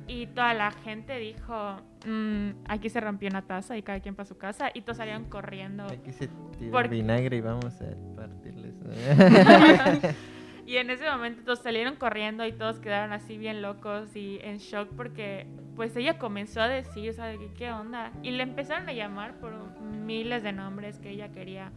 y 0.06 0.26
toda 0.28 0.54
la 0.54 0.70
gente 0.70 1.18
dijo, 1.18 1.76
"Mm, 2.06 2.50
aquí 2.66 2.88
se 2.88 3.00
rompió 3.00 3.28
una 3.28 3.42
taza 3.42 3.76
y 3.76 3.82
cada 3.82 4.00
quien 4.00 4.14
para 4.14 4.26
su 4.26 4.38
casa 4.38 4.70
y 4.72 4.80
todos 4.80 4.96
salieron 4.96 5.26
corriendo. 5.26 5.84
Aquí 5.84 6.12
se 6.12 6.28
tira 6.58 6.72
Por- 6.72 6.88
vinagre 6.88 7.36
y 7.36 7.40
vamos 7.42 7.74
a 7.82 8.16
partirles. 8.16 8.74
Y 10.68 10.76
en 10.76 10.90
ese 10.90 11.10
momento 11.10 11.44
todos 11.44 11.60
salieron 11.60 11.96
corriendo 11.96 12.44
y 12.44 12.52
todos 12.52 12.78
quedaron 12.78 13.14
así 13.14 13.38
bien 13.38 13.62
locos 13.62 14.14
y 14.14 14.38
en 14.42 14.58
shock 14.58 14.90
porque 14.98 15.46
pues 15.74 15.96
ella 15.96 16.18
comenzó 16.18 16.60
a 16.60 16.68
decir, 16.68 17.08
o 17.08 17.12
sea, 17.14 17.34
¿qué 17.56 17.72
onda? 17.72 18.12
Y 18.22 18.32
le 18.32 18.42
empezaron 18.42 18.86
a 18.86 18.92
llamar 18.92 19.40
por 19.40 19.50
miles 19.80 20.42
de 20.42 20.52
nombres 20.52 20.98
que 20.98 21.08
ella 21.08 21.32
quería 21.32 21.72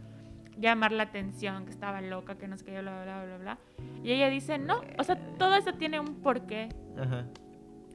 llamar 0.58 0.92
la 0.92 1.04
atención, 1.04 1.64
que 1.64 1.70
estaba 1.70 2.02
loca, 2.02 2.36
que 2.36 2.46
no 2.46 2.58
sé 2.58 2.66
qué, 2.66 2.82
bla, 2.82 3.02
bla, 3.02 3.24
bla, 3.24 3.24
bla, 3.24 3.38
bla. 3.38 3.58
Y 4.04 4.12
ella 4.12 4.28
dice, 4.28 4.58
no, 4.58 4.82
o 4.98 5.04
sea, 5.04 5.16
todo 5.38 5.54
eso 5.54 5.72
tiene 5.72 5.98
un 5.98 6.20
porqué. 6.20 6.68
Ajá. 6.98 7.24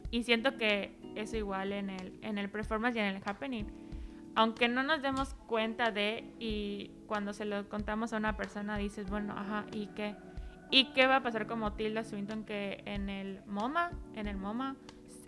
Y 0.10 0.24
siento 0.24 0.58
que 0.58 0.98
eso 1.14 1.38
igual 1.38 1.74
en 1.74 1.92
el, 1.92 2.18
en 2.24 2.40
el 2.40 2.50
performance 2.50 2.96
y 2.96 3.00
en 3.02 3.18
el 3.18 3.22
happening. 3.24 3.66
Aunque 4.34 4.68
no 4.68 4.82
nos 4.82 5.04
demos 5.04 5.36
cuenta 5.46 5.92
de, 5.92 6.34
y 6.40 6.90
cuando 7.06 7.34
se 7.34 7.46
lo 7.46 7.70
contamos 7.70 8.14
a 8.14 8.18
una 8.18 8.36
persona 8.36 8.80
dices, 8.80 9.12
bueno, 9.12 9.36
ajá, 9.38 9.66
¿y 9.72 9.90
qué? 9.94 10.16
¿Y 10.70 10.92
qué 10.94 11.08
va 11.08 11.18
a 11.18 11.24
pasar 11.24 11.48
como 11.48 11.74
Tilda 11.74 12.04
Swinton 12.04 12.44
que 12.44 12.84
en 12.86 13.10
el 13.10 13.42
MoMA, 13.46 13.92
en 14.16 14.28
el 14.28 14.38
MoMA, 14.38 14.76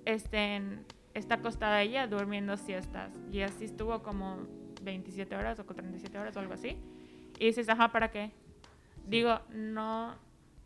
estén, 0.06 0.86
está 1.14 1.36
acostada 1.36 1.82
ella 1.82 2.08
durmiendo 2.08 2.58
siestas. 2.58 3.12
Y 3.32 3.42
así 3.42 3.66
estuvo 3.66 4.04
como 4.04 4.38
27 4.82 5.36
horas 5.36 5.60
o 5.60 5.64
37 5.64 6.18
horas 6.18 6.36
o 6.36 6.40
algo 6.40 6.54
así. 6.54 6.78
Y 7.40 7.46
dices, 7.46 7.70
ajá, 7.70 7.92
¿para 7.92 8.12
qué? 8.12 8.32
Digo, 9.08 9.40
no, 9.50 10.16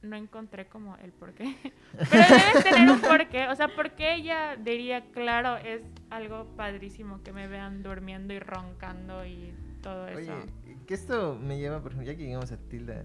no 0.02 0.16
encontré 0.16 0.68
como 0.68 0.98
el 0.98 1.12
por 1.12 1.34
qué. 1.34 1.56
Pero 2.10 2.24
debes 2.24 2.64
tener 2.64 2.90
un 2.90 3.00
porqué. 3.02 3.48
O 3.48 3.56
sea, 3.56 3.68
¿por 3.68 3.92
qué 3.92 4.16
ella 4.16 4.56
diría, 4.56 5.06
claro, 5.12 5.58
es 5.58 5.82
algo 6.10 6.46
padrísimo 6.56 7.22
que 7.24 7.32
me 7.32 7.48
vean 7.48 7.84
durmiendo 7.84 8.34
y 8.34 8.40
roncando 8.40 9.26
y 9.26 9.54
todo 9.82 10.08
eso? 10.08 10.34
Oye, 10.34 10.86
que 10.88 10.94
esto 10.94 11.38
me 11.40 11.58
lleva, 11.58 11.82
por 11.82 11.92
ejemplo, 11.92 12.12
ya 12.12 12.18
que 12.18 12.26
llegamos 12.26 12.52
a 12.52 12.58
Tilda, 12.58 13.04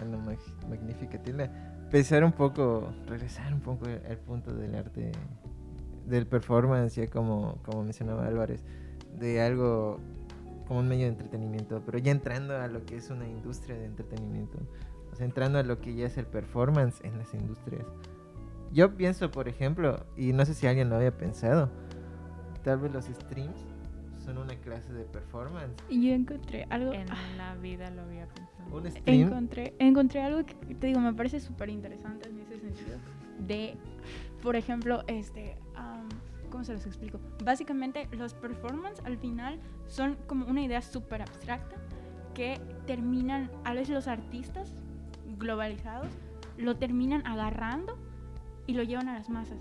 a 0.00 0.04
la 0.04 0.16
mag- 0.16 0.68
magnífica 0.68 1.18
pensar 1.90 2.24
un 2.24 2.32
poco, 2.32 2.92
regresar 3.06 3.52
un 3.52 3.60
poco 3.60 3.86
al 3.86 4.18
punto 4.18 4.54
del 4.54 4.74
arte, 4.74 5.12
del 6.06 6.26
performance, 6.26 6.94
ya 6.94 7.08
como, 7.08 7.58
como 7.64 7.82
mencionaba 7.82 8.26
Álvarez, 8.26 8.62
de 9.18 9.42
algo 9.42 9.98
como 10.66 10.80
un 10.80 10.88
medio 10.88 11.06
de 11.06 11.10
entretenimiento, 11.12 11.82
pero 11.84 11.98
ya 11.98 12.12
entrando 12.12 12.56
a 12.56 12.68
lo 12.68 12.84
que 12.84 12.96
es 12.96 13.10
una 13.10 13.28
industria 13.28 13.76
de 13.76 13.86
entretenimiento, 13.86 14.58
o 15.12 15.16
sea, 15.16 15.26
entrando 15.26 15.58
a 15.58 15.64
lo 15.64 15.80
que 15.80 15.94
ya 15.94 16.06
es 16.06 16.16
el 16.16 16.26
performance 16.26 17.00
en 17.04 17.18
las 17.18 17.34
industrias. 17.34 17.84
Yo 18.72 18.96
pienso, 18.96 19.32
por 19.32 19.48
ejemplo, 19.48 20.06
y 20.16 20.32
no 20.32 20.46
sé 20.46 20.54
si 20.54 20.68
alguien 20.68 20.88
lo 20.88 20.96
había 20.96 21.16
pensado, 21.16 21.70
tal 22.62 22.78
vez 22.78 22.92
los 22.92 23.06
streams 23.06 23.66
son 24.30 24.38
una 24.42 24.54
clase 24.56 24.92
de 24.92 25.04
performance. 25.04 25.82
Y 25.88 26.08
yo 26.08 26.14
encontré 26.14 26.66
algo. 26.70 26.92
En 26.92 27.06
la 27.36 27.56
vida 27.56 27.90
lo 27.90 28.02
había 28.02 28.26
pensado. 28.28 28.76
Un 28.76 28.90
stream 28.90 29.22
Encontré, 29.22 29.74
encontré 29.78 30.22
algo 30.22 30.44
que 30.44 30.54
te 30.74 30.86
digo, 30.86 31.00
me 31.00 31.12
parece 31.12 31.40
súper 31.40 31.68
interesante 31.68 32.28
en 32.28 32.38
ese 32.40 32.58
sentido. 32.58 32.98
De, 33.46 33.76
por 34.42 34.56
ejemplo, 34.56 35.02
este. 35.06 35.56
am, 35.74 36.08
¿Cómo 36.50 36.64
se 36.64 36.72
los 36.72 36.86
explico? 36.86 37.20
Básicamente, 37.44 38.08
los 38.12 38.34
performance 38.34 39.00
al 39.04 39.16
final 39.18 39.58
son 39.86 40.16
como 40.26 40.46
una 40.46 40.62
idea 40.62 40.82
súper 40.82 41.22
abstracta 41.22 41.76
que 42.34 42.60
terminan, 42.86 43.50
a 43.64 43.74
veces 43.74 43.90
los 43.90 44.08
artistas 44.08 44.72
globalizados 45.38 46.08
lo 46.58 46.76
terminan 46.76 47.26
agarrando 47.26 47.96
y 48.66 48.74
lo 48.74 48.82
llevan 48.82 49.08
a 49.08 49.14
las 49.14 49.30
masas. 49.30 49.58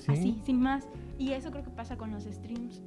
¿sí? 0.00 0.12
Así, 0.12 0.40
sin 0.44 0.60
más. 0.60 0.88
Y 1.18 1.32
eso 1.32 1.50
creo 1.50 1.64
que 1.64 1.70
pasa 1.70 1.96
con 1.96 2.10
los 2.10 2.24
streams. 2.24 2.82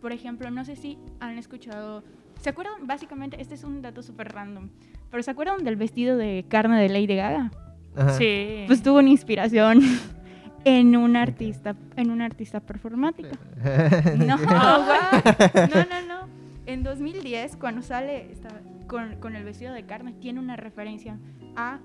Por 0.00 0.12
ejemplo, 0.12 0.50
no 0.50 0.64
sé 0.64 0.76
si 0.76 0.98
han 1.20 1.38
escuchado. 1.38 2.04
¿Se 2.40 2.50
acuerdan? 2.50 2.86
Básicamente, 2.86 3.40
este 3.40 3.54
es 3.54 3.64
un 3.64 3.82
dato 3.82 4.02
súper 4.02 4.32
random. 4.32 4.68
Pero 5.10 5.22
¿se 5.22 5.30
acuerdan 5.30 5.64
del 5.64 5.76
vestido 5.76 6.16
de 6.16 6.44
carne 6.48 6.80
de 6.80 6.88
Lady 6.88 7.16
Gaga? 7.16 7.50
Ajá. 7.96 8.10
Sí. 8.12 8.64
Pues 8.66 8.82
tuvo 8.82 8.98
una 8.98 9.08
inspiración 9.08 9.80
en 10.64 10.96
un 10.96 11.16
artista, 11.16 11.74
en 11.96 12.10
un 12.10 12.20
artista 12.22 12.60
performático. 12.60 13.30
No, 14.18 14.36
güey. 14.38 15.68
no, 15.74 15.84
no, 15.84 16.06
no. 16.06 16.28
En 16.66 16.82
2010, 16.82 17.56
cuando 17.56 17.80
sale 17.82 18.30
esta- 18.32 18.60
con, 18.86 19.16
con 19.16 19.34
el 19.34 19.44
vestido 19.44 19.72
de 19.72 19.84
carne, 19.86 20.12
tiene 20.20 20.40
una 20.40 20.56
referencia 20.56 21.18
a 21.56 21.78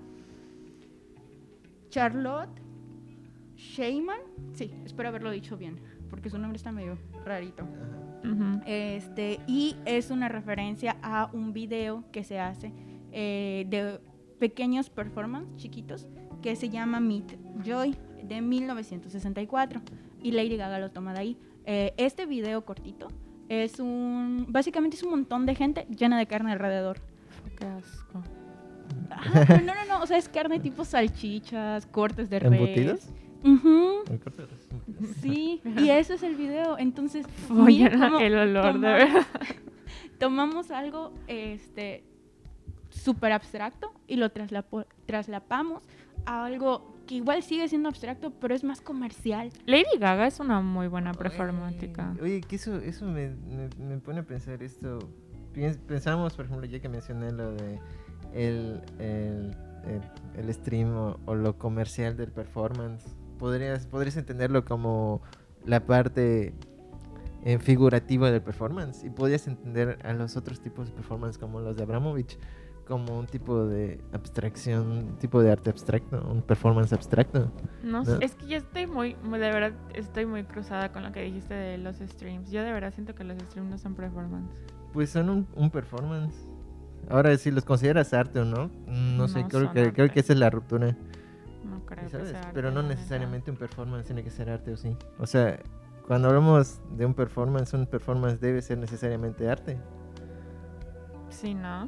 Charlotte 1.90 2.50
Sheyman. 3.56 4.20
Sí, 4.54 4.72
espero 4.86 5.10
haberlo 5.10 5.32
dicho 5.32 5.58
bien, 5.58 5.80
porque 6.10 6.30
su 6.30 6.38
nombre 6.38 6.58
está 6.58 6.72
medio 6.72 6.98
rarito. 7.26 7.66
Este, 8.66 9.40
y 9.48 9.76
es 9.86 10.12
una 10.12 10.30
referencia 10.30 10.96
a 11.02 11.30
un 11.34 11.54
video 11.54 12.04
que 12.12 12.24
se 12.24 12.40
hace 12.40 12.72
eh, 13.12 13.66
de 13.68 14.00
pequeños 14.40 14.90
performance 14.90 15.48
chiquitos 15.58 16.08
que 16.42 16.56
se 16.56 16.70
llama 16.70 17.00
Meet 17.00 17.38
Joy 17.64 17.96
de 18.24 18.42
1964 18.42 19.82
y 20.22 20.32
Lady 20.32 20.56
Gaga 20.56 20.80
lo 20.80 20.92
toma 20.92 21.14
de 21.14 21.20
ahí. 21.20 21.38
Eh, 21.66 21.94
este 21.98 22.26
video 22.26 22.64
cortito 22.64 23.08
es 23.50 23.80
un, 23.80 24.46
básicamente 24.50 24.98
es 24.98 25.04
un 25.04 25.12
montón 25.12 25.46
de 25.46 25.56
gente 25.56 25.86
llena 25.96 26.18
de 26.18 26.26
carne 26.26 26.52
alrededor. 26.52 27.00
Qué 27.58 27.66
asco. 27.66 28.24
No, 29.66 29.74
no, 29.76 29.86
no, 29.88 30.04
o 30.04 30.08
sea, 30.08 30.18
es 30.18 30.30
carne 30.30 30.60
tipo 30.60 30.86
salchichas, 30.86 31.86
cortes 31.86 32.30
de 32.30 32.40
res. 32.40 32.52
¿Embutidos? 32.52 33.10
Cortos. 34.24 34.50
Sí, 35.22 35.62
y 35.78 35.90
eso 35.90 36.14
es 36.14 36.24
el 36.24 36.36
video. 36.36 36.78
Entonces, 36.78 37.26
cómo 37.48 37.68
el 37.68 38.36
olor, 38.36 38.64
de 38.66 38.72
tomamos- 38.72 38.82
verdad. 38.82 39.26
tomamos 40.20 40.72
algo 40.72 41.12
este 41.28 42.04
súper 42.90 43.32
abstracto 43.32 43.94
y 44.08 44.18
lo 44.18 44.30
traslapo- 44.32 44.86
traslapamos 45.06 45.82
a 46.26 46.46
algo 46.46 46.96
que 47.08 47.16
igual 47.16 47.42
sigue 47.42 47.68
siendo 47.68 47.90
abstracto, 47.90 48.32
pero 48.32 48.54
es 48.54 48.64
más 48.64 48.82
comercial. 48.82 49.50
Lady 49.66 49.98
Gaga 50.00 50.28
es 50.28 50.40
una 50.40 50.62
muy 50.62 50.88
buena 50.88 51.14
performática. 51.14 52.12
Oye, 52.14 52.22
oye, 52.24 52.42
que 52.42 52.58
eso, 52.58 52.76
eso 52.78 53.06
me, 53.06 53.30
me, 53.30 53.70
me 53.80 53.98
pone 53.98 54.20
a 54.20 54.24
pensar 54.24 54.62
esto. 54.62 55.00
Pensamos, 55.88 56.36
por 56.36 56.46
ejemplo, 56.46 56.66
ya 56.68 56.80
que 56.80 56.88
mencioné 56.90 57.32
lo 57.32 57.52
de 57.54 57.80
el, 58.34 58.82
el, 59.00 59.56
el- 59.86 60.02
el 60.46 60.54
stream 60.54 60.96
o, 60.96 61.20
o 61.26 61.36
lo 61.36 61.58
comercial 61.58 62.16
del 62.16 62.32
performance, 62.32 63.04
podrías, 63.42 63.88
podrías 63.88 64.16
entenderlo 64.18 64.64
como 64.64 65.22
la 65.66 65.80
parte 65.80 66.54
eh, 67.44 67.58
figurativa 67.58 68.30
del 68.30 68.42
performance 68.42 69.04
y 69.04 69.10
podrías 69.10 69.48
entender 69.48 69.98
a 70.04 70.14
los 70.14 70.38
otros 70.38 70.62
tipos 70.62 70.88
de 70.88 70.94
performance 70.94 71.40
como 71.40 71.60
los 71.60 71.76
de 71.76 71.82
Abramovich 71.84 72.38
como 72.86 73.18
un 73.18 73.26
tipo 73.26 73.66
de 73.66 74.00
abstracción, 74.12 74.92
un 74.92 75.18
tipo 75.18 75.42
de 75.42 75.52
arte 75.52 75.70
abstracto, 75.70 76.22
un 76.30 76.42
performance 76.42 76.92
abstracto. 76.94 77.52
No 77.84 78.04
¿No? 78.04 78.20
es 78.20 78.36
que 78.36 78.48
yo 78.48 78.58
estoy 78.58 78.86
muy, 78.86 79.16
muy- 79.24 79.40
de 79.40 79.50
verdad, 79.50 79.72
estoy 79.96 80.26
muy 80.26 80.44
cruzada 80.44 80.92
con 80.92 81.02
lo 81.04 81.12
que 81.12 81.22
dijiste 81.22 81.54
de 81.54 81.78
los 81.78 81.98
streams. 81.98 82.52
Yo 82.52 82.64
de 82.64 82.72
verdad 82.72 82.94
siento 82.94 83.16
que 83.16 83.24
los 83.24 83.38
streams 83.38 83.70
no 83.70 83.78
son 83.78 83.96
performance. 83.96 84.52
Pues 84.94 85.10
son 85.10 85.30
un, 85.30 85.48
un 85.56 85.70
performance. 85.72 86.36
Ahora, 87.10 87.36
si 87.38 87.50
los 87.50 87.64
consideras 87.64 88.14
arte 88.14 88.40
o 88.40 88.46
no, 88.46 88.70
no, 88.88 89.28
sé, 89.28 89.46
creo 89.48 89.72
que, 89.72 89.94
creo 89.94 90.10
que 90.10 90.20
esa 90.20 90.34
es 90.34 90.40
la 90.40 90.50
ruptura. 90.50 90.96
No 91.72 91.86
creo 91.86 92.04
que 92.04 92.10
sea 92.10 92.40
arte, 92.40 92.52
Pero 92.54 92.70
no 92.72 92.84
necesariamente 92.84 93.50
un 93.50 93.58
performance 93.58 94.06
tiene 94.06 94.24
que 94.24 94.30
ser 94.30 94.50
arte 94.50 94.72
o 94.74 94.78
sí. 94.78 94.96
O 95.18 95.26
sea, 95.26 95.60
cuando 96.06 96.28
hablamos 96.28 96.82
de 96.98 97.06
un 97.06 97.14
performance, 97.14 97.74
un 97.74 97.86
performance 97.86 98.40
debe 98.40 98.62
ser 98.62 98.78
necesariamente 98.78 99.50
arte. 99.50 99.78
Sí, 101.30 101.54
¿no? 101.54 101.88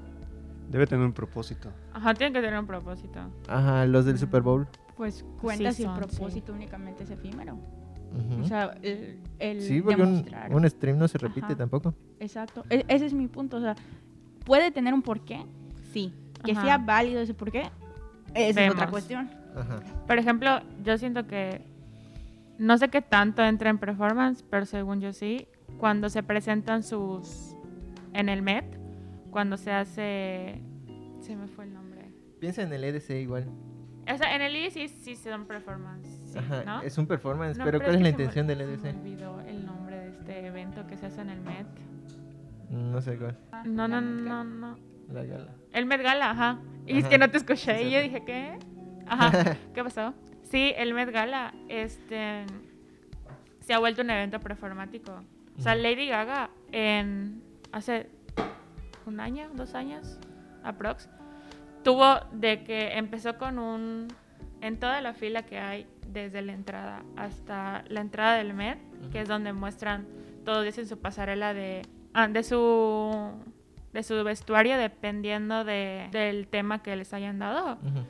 Debe 0.69 0.87
tener 0.87 1.05
un 1.05 1.13
propósito. 1.13 1.69
Ajá, 1.93 2.13
tiene 2.13 2.33
que 2.33 2.41
tener 2.41 2.59
un 2.59 2.65
propósito. 2.65 3.19
Ajá, 3.47 3.85
los 3.85 4.05
del 4.05 4.17
Super 4.17 4.41
Bowl. 4.41 4.67
Pues 4.95 5.25
cuenta 5.41 5.71
Sí 5.71 5.77
si 5.77 5.83
el 5.83 5.89
son, 5.89 6.09
sí. 6.09 6.15
propósito 6.15 6.53
únicamente 6.53 7.03
es 7.03 7.11
efímero. 7.11 7.57
O 8.41 8.45
sea, 8.45 8.75
el, 8.83 9.19
el 9.39 9.61
sí, 9.61 9.81
porque 9.81 9.99
un, 10.01 10.09
demostrar. 10.17 10.53
un 10.53 10.69
stream 10.69 10.97
no 10.99 11.07
se 11.07 11.17
repite 11.17 11.47
Ajá. 11.47 11.55
tampoco. 11.55 11.95
Exacto. 12.19 12.63
E- 12.69 12.85
ese 12.87 13.07
es 13.07 13.13
mi 13.13 13.27
punto. 13.27 13.57
O 13.57 13.59
sea, 13.59 13.75
¿puede 14.45 14.71
tener 14.71 14.93
un 14.93 15.01
porqué? 15.01 15.43
Sí. 15.91 16.13
Que 16.45 16.51
Ajá. 16.51 16.61
sea 16.61 16.77
válido 16.77 17.21
ese 17.21 17.33
porqué, 17.33 17.63
esa 18.35 18.65
es 18.65 18.71
otra 18.71 18.87
cuestión. 18.89 19.29
Ajá. 19.55 19.79
Por 20.07 20.17
ejemplo, 20.17 20.61
yo 20.83 20.97
siento 20.97 21.27
que 21.27 21.61
no 22.57 22.77
sé 22.77 22.89
qué 22.89 23.01
tanto 23.01 23.43
entra 23.43 23.69
en 23.69 23.77
performance, 23.77 24.43
pero 24.49 24.65
según 24.65 25.01
yo 25.01 25.13
sí, 25.13 25.47
cuando 25.77 26.09
se 26.09 26.23
presentan 26.23 26.83
sus 26.83 27.55
en 28.13 28.29
el 28.29 28.41
Met, 28.41 28.65
cuando 29.31 29.57
se 29.57 29.71
hace 29.71 30.61
se 31.19 31.35
me 31.35 31.47
fue 31.47 31.65
el 31.65 31.73
nombre. 31.73 32.11
Piensa 32.39 32.61
en 32.61 32.73
el 32.73 32.83
EDC 32.83 33.09
igual. 33.21 33.45
O 34.13 34.17
sea, 34.17 34.35
en 34.35 34.41
el 34.41 34.53
IE 34.55 34.69
sí, 34.69 34.87
sí 34.89 35.15
son 35.15 35.45
performance, 35.45 36.05
sí, 36.25 36.37
Ajá, 36.37 36.63
¿no? 36.65 36.81
es 36.81 36.97
un 36.97 37.07
performance, 37.07 37.57
No, 37.57 37.63
pero 37.63 37.79
¿cuál 37.79 37.91
es 37.91 37.95
es 37.95 38.01
la 38.01 38.09
se 38.09 38.17
me- 38.17 38.23
intención 38.23 38.47
del 38.47 38.57
se 38.59 38.65
me 38.65 38.73
EDC? 38.73 38.99
olvidó 38.99 39.39
el 39.47 39.65
nombre 39.65 39.95
de 39.97 40.09
este 40.09 40.45
evento 40.47 40.85
que 40.85 40.97
se 40.97 41.05
hace 41.05 41.21
en 41.21 41.29
el 41.29 41.39
Met. 41.41 41.65
No 42.69 43.01
sé 43.01 43.17
cuál. 43.17 43.37
No, 43.65 43.87
no, 43.87 44.01
no, 44.01 44.43
no. 44.43 44.75
La 45.11 45.23
gala. 45.23 45.51
El 45.73 45.85
Met 45.85 46.01
Gala, 46.01 46.31
ajá. 46.31 46.59
Y 46.85 46.97
es 46.97 47.03
Ajá. 47.05 47.09
que 47.11 47.17
no 47.17 47.29
te 47.29 47.37
escuché. 47.37 47.77
Sí, 47.79 47.83
y 47.87 47.91
yo 47.91 48.01
dije, 48.01 48.23
¿qué? 48.25 48.57
Ajá. 49.07 49.57
¿Qué 49.73 49.83
pasó? 49.83 50.13
Sí, 50.43 50.73
el 50.77 50.93
Met 50.93 51.11
Gala 51.11 51.53
este, 51.67 52.45
se 53.59 53.73
ha 53.73 53.79
vuelto 53.79 54.01
un 54.01 54.09
evento 54.09 54.39
performático. 54.39 55.23
O 55.57 55.61
sea. 55.61 55.75
Lady 55.75 56.07
Gaga 56.07 56.49
en 56.71 57.41
hace 57.71 58.09
un 59.05 59.19
año, 59.19 59.49
dos 59.53 59.75
años, 59.75 60.19
aprox, 60.63 61.09
tuvo 61.83 62.19
de 62.31 62.63
que 62.63 62.93
empezó 62.97 63.37
con 63.37 63.59
un... 63.59 64.07
En 64.61 64.79
toda 64.79 65.01
la 65.01 65.13
fila 65.13 65.43
que 65.43 65.59
hay 65.59 65.87
desde 66.07 66.41
la 66.41 66.53
entrada 66.53 67.03
hasta 67.17 67.83
la 67.89 67.99
entrada 67.99 68.37
del 68.37 68.53
Met, 68.53 68.77
que 69.11 69.19
es 69.19 69.27
donde 69.27 69.51
muestran 69.51 70.07
todo 70.45 70.63
eso 70.63 70.79
en 70.79 70.87
su 70.87 70.99
pasarela 70.99 71.53
de, 71.53 71.81
ah, 72.13 72.29
de 72.29 72.43
su 72.43 73.31
de 73.91 74.03
su 74.03 74.23
vestuario 74.23 74.77
dependiendo 74.77 75.63
de, 75.63 76.09
del 76.11 76.47
tema 76.47 76.81
que 76.81 76.95
les 76.95 77.13
hayan 77.13 77.39
dado. 77.39 77.73
Ujú. 77.73 78.05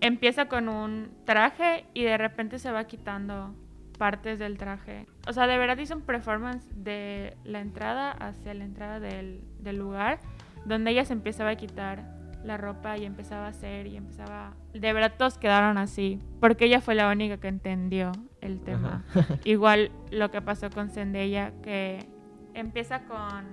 Empieza 0.00 0.46
con 0.46 0.68
un 0.68 1.10
traje 1.24 1.86
y 1.94 2.04
de 2.04 2.18
repente 2.18 2.58
se 2.58 2.70
va 2.70 2.84
quitando 2.84 3.54
partes 3.98 4.38
del 4.38 4.58
traje. 4.58 5.06
O 5.26 5.32
sea, 5.32 5.46
de 5.46 5.56
verdad 5.56 5.78
hizo 5.78 5.94
un 5.94 6.02
performance 6.02 6.66
de 6.74 7.36
la 7.44 7.60
entrada 7.60 8.10
hacia 8.10 8.52
la 8.54 8.64
entrada 8.64 9.00
del, 9.00 9.40
del 9.58 9.78
lugar 9.78 10.20
donde 10.66 10.90
ella 10.90 11.04
se 11.04 11.12
empezaba 11.12 11.50
a 11.50 11.56
quitar 11.56 12.16
la 12.44 12.56
ropa 12.56 12.96
y 12.98 13.04
empezaba 13.04 13.46
a 13.46 13.48
hacer 13.48 13.86
y 13.86 13.96
empezaba... 13.96 14.54
De 14.72 14.92
verdad 14.92 15.14
todos 15.16 15.38
quedaron 15.38 15.78
así, 15.78 16.20
porque 16.40 16.66
ella 16.66 16.80
fue 16.80 16.94
la 16.94 17.08
única 17.10 17.38
que 17.38 17.48
entendió 17.48 18.12
el 18.40 18.60
tema. 18.60 19.04
Igual 19.44 19.90
lo 20.10 20.30
que 20.30 20.42
pasó 20.42 20.70
con 20.70 20.90
Zendaya, 20.90 21.52
que 21.62 22.06
empieza 22.54 23.04
con, 23.04 23.46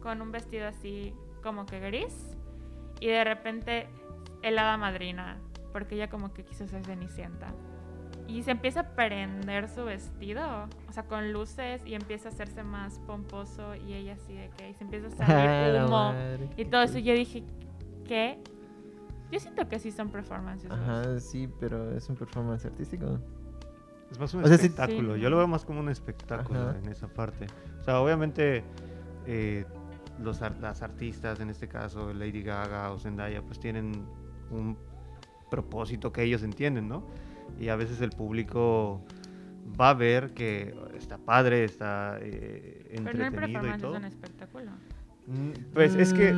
con 0.00 0.22
un 0.22 0.32
vestido 0.32 0.66
así 0.66 1.14
como 1.42 1.66
que 1.66 1.80
gris 1.80 2.36
y 3.00 3.06
de 3.06 3.22
repente 3.24 3.86
hada 4.42 4.76
madrina, 4.76 5.38
porque 5.76 5.94
ella 5.94 6.08
como 6.08 6.32
que 6.32 6.42
quiso 6.42 6.66
ser 6.66 6.86
cenicienta. 6.86 7.52
Y 8.26 8.42
se 8.44 8.52
empieza 8.52 8.80
a 8.80 8.88
prender 8.94 9.68
su 9.68 9.84
vestido, 9.84 10.40
o 10.88 10.92
sea, 10.94 11.02
con 11.02 11.34
luces 11.34 11.84
y 11.84 11.94
empieza 11.94 12.30
a 12.30 12.32
hacerse 12.32 12.62
más 12.62 12.98
pomposo 13.00 13.74
y 13.74 13.92
ella 13.92 14.14
así 14.14 14.32
de 14.32 14.48
que 14.56 14.70
y 14.70 14.72
se 14.72 14.84
empieza 14.84 15.08
a 15.08 15.10
salir 15.26 15.82
humo 15.82 15.90
madre, 16.14 16.48
y 16.56 16.64
todo 16.64 16.80
eso. 16.80 16.98
Yo 16.98 17.12
dije, 17.12 17.44
¿qué? 18.06 18.42
Yo 19.30 19.38
siento 19.38 19.68
que 19.68 19.78
sí 19.78 19.92
son 19.92 20.08
performances. 20.08 20.70
Ajá, 20.70 21.20
sí, 21.20 21.46
pero 21.60 21.94
es 21.94 22.08
un 22.08 22.16
performance 22.16 22.64
artístico. 22.64 23.20
Es 24.10 24.18
más 24.18 24.32
un 24.32 24.44
O 24.44 24.46
sea, 24.46 24.56
espectáculo. 24.56 25.16
Sí. 25.16 25.20
Yo 25.20 25.28
lo 25.28 25.36
veo 25.36 25.46
más 25.46 25.66
como 25.66 25.80
un 25.80 25.90
espectáculo 25.90 26.70
Ajá. 26.70 26.78
en 26.78 26.88
esa 26.88 27.08
parte. 27.08 27.48
O 27.80 27.84
sea, 27.84 28.00
obviamente 28.00 28.64
eh, 29.26 29.66
los 30.20 30.40
las 30.40 30.80
artistas, 30.80 31.38
en 31.40 31.50
este 31.50 31.68
caso 31.68 32.14
Lady 32.14 32.42
Gaga 32.42 32.92
o 32.92 32.98
Zendaya, 32.98 33.42
pues 33.42 33.60
tienen 33.60 34.06
un 34.50 34.78
propósito 35.50 36.12
que 36.12 36.22
ellos 36.22 36.42
entienden, 36.42 36.88
¿no? 36.88 37.04
Y 37.60 37.68
a 37.68 37.76
veces 37.76 38.00
el 38.00 38.10
público 38.10 39.02
va 39.80 39.90
a 39.90 39.94
ver 39.94 40.32
que 40.34 40.74
está 40.96 41.18
padre, 41.18 41.64
está 41.64 42.18
eh, 42.20 43.00
Pero 43.04 43.18
no 43.18 43.24
entretenido 43.26 43.60
y 43.60 43.70
performance 43.70 43.82
todo. 43.82 43.92
es 43.94 43.98
un 43.98 44.04
espectáculo. 44.04 44.70
Mm, 45.26 45.50
Pues 45.74 45.94
es 45.94 46.12
que 46.12 46.34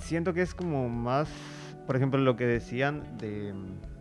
siento 0.00 0.32
que 0.34 0.42
es 0.42 0.54
como 0.54 0.88
más, 0.88 1.28
por 1.86 1.96
ejemplo, 1.96 2.20
lo 2.20 2.36
que 2.36 2.46
decían 2.46 3.16
de... 3.18 3.52
mm, 3.52 3.94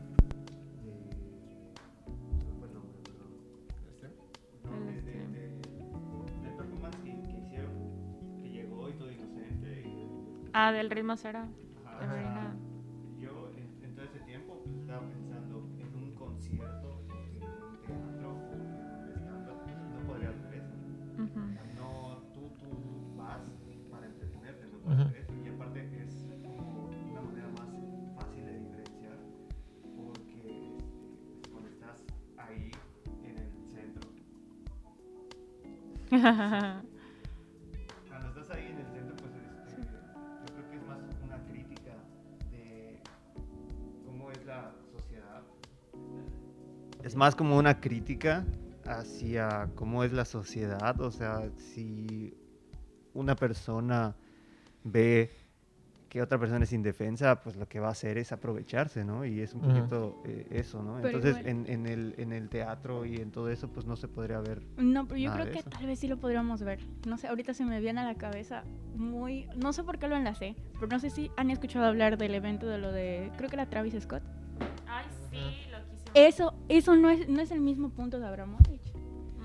El 10.54 10.90
stream. 10.90 11.34
del 11.44 11.63
cuando 36.22 36.80
estás 38.30 38.52
ahí 38.52 38.68
en 38.68 38.78
el 38.80 38.86
centro, 38.86 39.16
pues 39.16 39.32
este, 39.68 39.82
yo 39.82 40.54
creo 40.54 40.70
que 40.70 40.76
es 40.78 40.86
más 40.86 41.00
una 41.26 41.44
crítica 41.46 41.92
de 42.52 43.00
cómo 44.06 44.30
es 44.30 44.46
la 44.46 44.76
sociedad. 44.92 45.42
Es 47.04 47.16
más 47.16 47.36
como 47.36 47.58
una 47.58 47.80
crítica 47.80 48.46
hacia 48.86 49.72
cómo 49.74 50.04
es 50.04 50.14
la 50.14 50.26
sociedad, 50.26 51.02
o 51.02 51.10
sea, 51.10 51.50
si 51.58 52.38
una 53.16 53.36
persona 53.36 54.16
ve 54.84 55.32
que 56.14 56.22
otra 56.22 56.38
persona 56.38 56.64
es 56.64 56.72
indefensa, 56.74 57.42
pues 57.42 57.56
lo 57.56 57.68
que 57.68 57.80
va 57.80 57.88
a 57.88 57.92
hacer 57.92 58.20
es 58.20 58.32
aprovecharse, 58.32 59.04
¿no? 59.04 59.26
Y 59.26 59.42
es 59.42 59.56
un 59.56 59.62
poquito 59.62 60.22
eh, 60.26 60.46
eso, 60.52 60.84
¿no? 60.84 60.98
Pero 61.02 61.08
Entonces, 61.18 61.38
igual- 61.40 61.48
en, 61.50 61.66
en 61.68 61.88
el, 61.88 62.14
en 62.20 62.32
el 62.34 62.50
teatro 62.50 63.04
y 63.04 63.16
en 63.16 63.32
todo 63.32 63.50
eso, 63.50 63.68
pues 63.68 63.88
no 63.88 63.96
se 63.96 64.08
podría 64.08 64.40
ver. 64.40 64.62
No, 64.78 65.08
pero 65.08 65.20
yo 65.20 65.32
Nada 65.32 65.42
creo 65.42 65.54
que 65.54 65.60
eso. 65.62 65.72
tal 65.72 65.88
vez 65.88 65.98
sí 65.98 66.08
lo 66.08 66.18
podríamos 66.18 66.62
ver. 66.62 66.78
No 67.08 67.18
sé, 67.18 67.30
ahorita 67.30 67.56
se 67.56 67.66
me 67.66 67.80
viene 67.82 68.02
a 68.02 68.04
la 68.06 68.14
cabeza 68.14 68.64
muy... 68.96 69.48
No 69.56 69.74
sé 69.74 69.84
por 69.84 69.98
qué 69.98 70.08
lo 70.08 70.16
enlacé, 70.16 70.56
pero 70.76 70.86
no 70.86 71.00
sé 71.00 71.10
si 71.10 71.32
han 71.36 71.50
escuchado 71.50 71.86
hablar 71.86 72.20
del 72.20 72.36
evento 72.36 72.68
de 72.68 72.78
lo 72.78 72.92
de... 72.92 73.32
Creo 73.38 73.50
que 73.50 73.56
era 73.56 73.66
Travis 73.66 73.96
Scott. 74.00 74.22
Ay, 74.88 75.06
sí, 75.32 75.38
loquísimo. 75.72 76.12
Eso, 76.14 76.54
eso 76.70 76.96
no 76.96 77.10
es, 77.10 77.28
no 77.28 77.42
es 77.42 77.50
el 77.50 77.60
mismo 77.60 77.90
punto 77.90 78.20
de 78.20 78.28
Abramovich. 78.28 78.83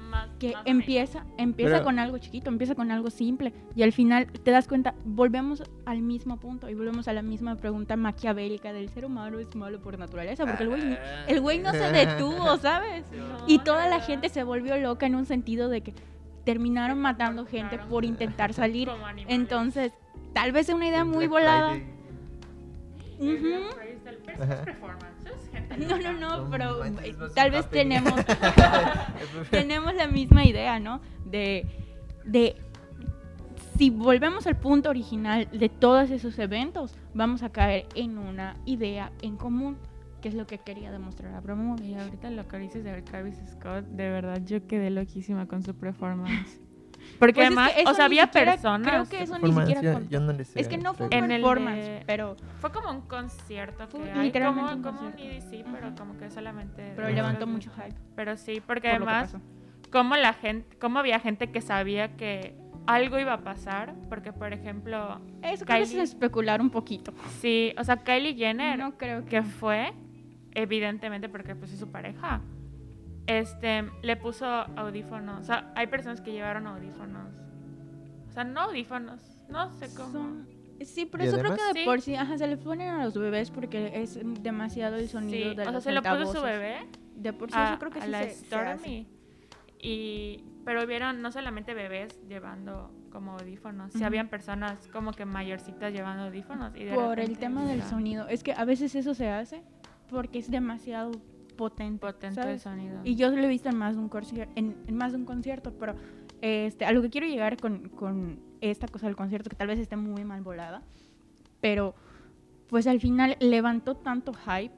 Más- 0.09 0.29
Que 0.39 0.53
más 0.53 0.63
empieza, 0.67 1.25
empieza 1.37 1.73
Pero- 1.75 1.85
con 1.85 1.99
algo 1.99 2.19
chiquito, 2.19 2.49
empieza 2.51 2.75
con 2.75 2.91
algo 2.91 3.11
simple 3.11 3.53
y 3.77 3.83
al 3.83 3.93
final 3.93 4.27
te 4.27 4.51
das 4.51 4.67
cuenta, 4.69 4.95
volvemos 5.05 5.63
al 5.87 6.01
mismo 6.03 6.39
punto 6.39 6.69
y 6.69 6.75
volvemos 6.75 7.09
a 7.09 7.13
la 7.13 7.23
misma 7.23 7.57
pregunta 7.57 7.97
maquiavélica 7.97 8.73
del 8.73 8.89
ser 8.89 9.05
humano 9.05 9.39
es 9.39 9.55
malo 9.55 9.81
por 9.81 9.99
naturaleza, 9.99 10.47
porque 10.47 10.63
el 10.65 10.69
güey, 10.71 10.83
ni- 10.85 10.97
el 11.29 11.41
güey 11.41 11.59
no 11.59 11.73
se 11.73 11.93
detuvo, 11.93 12.57
¿sabes? 12.59 13.05
menos. 13.11 13.43
Y 13.47 13.59
No, 13.59 13.65
toda 13.65 13.89
la 13.89 14.01
gente 14.01 14.29
se 14.29 14.43
volvió 14.45 14.77
loca 14.79 15.07
en 15.07 15.15
un 15.15 15.27
sentido 15.27 15.69
de 15.69 15.83
que 15.83 15.95
terminaron 16.45 16.99
matando 16.99 17.45
gente 17.47 17.79
por 17.79 18.05
intentar 18.05 18.53
salir. 18.55 18.89
Entonces, 19.29 19.93
tal 20.33 20.53
vez 20.53 20.69
es 20.69 20.75
una 20.75 20.89
idea 20.89 21.05
muy 21.05 21.27
volada. 21.27 21.73
Friday. 21.73 21.99
El 24.67 24.77
no 25.77 25.99
No, 25.99 26.13
no, 26.13 26.51
pero 26.51 26.81
tal 27.35 27.51
vez 27.51 27.69
tenemos 27.71 28.15
tenemos 29.51 29.95
la 29.95 30.07
misma 30.07 30.45
idea, 30.45 30.79
¿no? 30.79 31.01
De, 31.25 31.67
de 32.25 32.57
si 33.79 33.91
volvemos 33.91 34.47
al 34.47 34.57
punto 34.57 34.91
original 34.91 35.49
de 35.53 35.69
todos 35.69 36.11
esos 36.11 36.39
eventos, 36.39 36.95
vamos 37.15 37.45
a 37.45 37.51
caer 37.51 37.87
en 37.95 38.19
una 38.19 38.57
idea 38.65 39.13
en 39.23 39.37
común, 39.37 39.77
que 40.21 40.29
es 40.29 40.35
lo 40.35 40.49
que 40.49 40.59
quería 40.59 40.91
demostrar 40.91 41.33
Abramovich. 41.35 41.85
Y 41.85 41.95
ahorita 41.95 42.31
lo 42.31 42.49
que 42.49 42.59
dices 42.59 42.83
de 42.83 43.01
Travis 43.03 43.37
Scott, 43.53 43.85
de 43.85 44.11
verdad 44.11 44.43
yo 44.45 44.67
quedé 44.67 44.91
loquísima 44.91 45.47
con 45.47 45.63
su 45.63 45.75
performance. 45.75 46.61
Porque 47.19 47.35
Pues 47.35 47.49
es 47.49 47.55
que 47.55 47.61
además, 47.61 47.73
o 47.91 47.95
sea, 47.95 48.05
había 48.05 48.25
siquiera- 48.27 48.53
personas. 48.53 48.87
Creo 48.89 49.05
que 49.09 49.23
eso 49.25 49.39
ni 49.39 49.53
siquiera 49.53 50.01
yo 50.09 50.21
no 50.21 50.33
le 50.33 50.45
sé 50.45 50.61
Es 50.61 50.69
que 50.69 50.79
no 50.79 50.95
fue 50.95 51.09
En 51.11 51.29
performance, 51.29 51.85
de- 51.85 52.03
pero, 52.07 52.37
Fue 52.61 52.71
como 52.73 52.91
un 52.91 53.01
concierto 53.03 53.87
Fue 53.89 54.05
que 54.05 54.11
hay, 54.13 54.23
literalmente 54.27 54.71
como, 54.71 54.77
un 54.77 54.83
como 54.83 55.01
un 55.01 55.13
concierto. 55.13 55.47
EDC, 55.55 55.65
pero 55.73 55.95
como 55.97 56.17
que 56.19 56.31
solamente... 56.31 56.93
pero 56.97 57.09
levantó 57.11 57.47
mucho 57.47 57.71
hype. 57.77 57.97
Pero 58.15 58.37
sí, 58.37 58.63
porque 58.67 58.89
por 58.91 59.09
además, 59.09 59.37
como 59.91 60.17
la 60.17 60.33
gente, 60.33 60.77
como 60.79 60.99
había 60.99 61.19
gente 61.21 61.51
que 61.51 61.61
sabía 61.61 62.17
que 62.17 62.55
algo 62.87 63.19
iba 63.19 63.33
a 63.35 63.41
pasar, 63.43 63.95
porque 64.09 64.33
por 64.33 64.53
ejemplo, 64.53 65.21
Eso 65.43 65.65
creo 65.65 65.77
que 65.79 65.83
es 65.83 65.93
Kylie- 65.95 66.03
especular 66.03 66.61
un 66.61 66.71
poquito. 66.71 67.13
sí, 67.41 67.75
o 67.79 67.85
sea, 67.85 67.97
Kylie 67.97 68.35
Jenner, 68.35 68.79
No 68.79 68.97
creo 68.97 69.25
que... 69.25 69.31
que 69.31 69.43
fue, 69.43 69.93
evidentemente 70.55 71.29
porque 71.29 71.55
pues 71.55 71.73
es 71.73 71.79
su 71.79 71.91
pareja, 71.91 72.41
este, 73.29 73.85
le 74.03 74.17
puso 74.17 74.47
audífonos, 74.47 75.41
o 75.41 75.45
sea, 75.45 75.71
hay 75.77 75.87
personas 75.87 76.23
que 76.23 76.33
llevaron 76.33 76.67
audífonos, 76.67 77.29
o 78.27 78.33
sea, 78.33 78.43
no 78.43 78.63
audífonos, 78.63 79.21
no 79.49 79.71
sé 79.75 79.95
cómo. 79.95 80.13
Son- 80.13 80.59
Sí, 80.81 81.07
pero 81.07 81.25
eso 81.25 81.39
creo 81.39 81.57
que 81.57 81.79
de 81.81 81.85
por 81.85 82.01
sí, 82.01 82.15
ajá, 82.15 82.39
se 82.39 82.47
le 82.47 82.57
ponen 82.57 82.89
a 82.89 83.05
los 83.05 83.19
bebés 83.19 83.51
porque 83.51 83.91
es 84.01 84.19
demasiado 84.43 84.97
el 84.97 85.09
sonido 85.09 85.51
Sí, 85.51 85.57
de 85.57 85.63
o 85.63 85.65
sea, 85.65 85.73
los 85.73 85.85
se 85.85 85.93
lo 85.93 86.03
puso 86.03 86.35
su 86.35 86.43
bebé 86.43 86.87
De 87.17 87.33
por 87.33 87.51
sí, 87.51 87.57
a, 87.59 87.71
eso 87.71 87.79
creo 87.81 87.91
que 87.91 87.99
a 87.99 88.05
sí 88.05 88.11
la 88.11 88.23
se, 88.23 88.31
se. 88.31 88.45
Stormy. 88.47 89.09
Y, 89.81 90.45
pero 90.65 90.87
vieron 90.87 91.21
no 91.21 91.33
solamente 91.33 91.75
bebés 91.75 92.21
llevando 92.29 92.93
como 93.11 93.33
audífonos, 93.33 93.93
sí 93.93 94.05
habían 94.05 94.29
personas 94.29 94.89
como 94.93 95.13
que 95.13 95.25
mayorcitas 95.25 95.93
llevando 95.93 96.25
audífonos. 96.25 96.75
Y 96.77 96.85
de 96.85 96.95
Por 96.95 97.19
el 97.19 97.39
tema 97.39 97.65
del 97.65 97.83
sonido. 97.83 98.29
Es 98.29 98.43
que 98.45 98.53
a 98.53 98.65
veces 98.65 98.95
eso 98.95 99.15
se 99.15 99.29
hace 99.29 99.63
porque 100.09 100.39
es 100.39 100.49
demasiado 100.49 101.11
potente. 101.59 102.01
Potente 102.01 102.41
el 102.41 102.47
¿sabes? 102.47 102.63
sonido. 102.63 103.01
Y 103.05 103.17
yo 103.17 103.29
lo 103.31 103.43
he 103.43 103.49
visto 103.49 103.69
en 103.69 103.77
más 103.77 103.97
de 103.97 104.01
un, 104.01 104.09
concierto, 104.09 104.51
en, 104.57 104.77
en 104.87 104.97
más 104.97 105.13
de 105.13 105.19
un 105.19 105.27
concierto, 105.27 105.75
pero 105.79 105.95
este, 106.41 106.87
a 106.87 106.93
lo 106.93 107.03
que 107.03 107.11
quiero 107.11 107.27
llegar 107.27 107.59
con, 107.59 107.91
con 107.91 108.41
esta 108.63 108.89
cosa 108.89 109.07
del 109.07 109.17
concierto, 109.17 109.51
que 109.51 109.57
tal 109.57 109.67
vez 109.67 109.79
esté 109.79 109.97
muy 109.97 110.25
mal 110.25 110.41
volada, 110.41 110.83
pero 111.61 111.95
pues 112.69 112.87
al 112.87 113.01
final 113.01 113.37
levantó 113.41 113.97
tanto 113.97 114.33
hype 114.33 114.75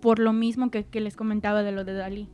por 0.00 0.18
lo 0.18 0.32
mismo 0.32 0.70
que, 0.70 0.84
que 0.84 1.00
les 1.00 1.16
comentaba 1.16 1.62
de 1.62 1.72
lo 1.72 1.84
de 1.84 1.94
Dalí. 1.94 2.28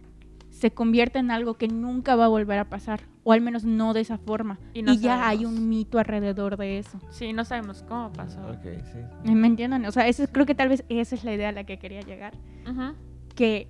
Se 0.50 0.72
convierte 0.72 1.18
en 1.18 1.30
algo 1.30 1.54
que 1.54 1.68
nunca 1.68 2.16
va 2.16 2.24
a 2.24 2.28
volver 2.28 2.58
a 2.58 2.68
pasar, 2.68 3.02
o 3.22 3.32
al 3.32 3.42
menos 3.42 3.64
no 3.64 3.92
de 3.92 4.00
esa 4.00 4.16
forma. 4.18 4.58
Y 4.72 4.80
Y, 4.80 4.82
no 4.82 4.94
ya 4.94 5.28
hay 5.28 5.44
un 5.44 5.68
mito 5.68 5.98
alrededor 5.98 6.56
de 6.56 6.78
eso. 6.78 6.98
Sí, 7.10 7.32
no 7.32 7.44
sabemos 7.44 7.84
cómo 7.86 8.10
pasó. 8.12 8.40
Ok, 8.48 8.64
sí. 8.90 9.30
¿Me 9.30 9.46
entienden? 9.46 9.84
O 9.84 9.92
sea, 9.92 10.08
eso, 10.08 10.24
creo 10.32 10.46
que 10.46 10.54
tal 10.54 10.70
vez 10.70 10.84
esa 10.88 11.14
es 11.14 11.22
la 11.22 11.34
idea 11.34 11.50
a 11.50 11.52
la 11.52 11.64
que 11.64 11.78
quería 11.78 12.00
llegar. 12.00 12.34
Ujú. 12.68 12.94
Que 13.38 13.68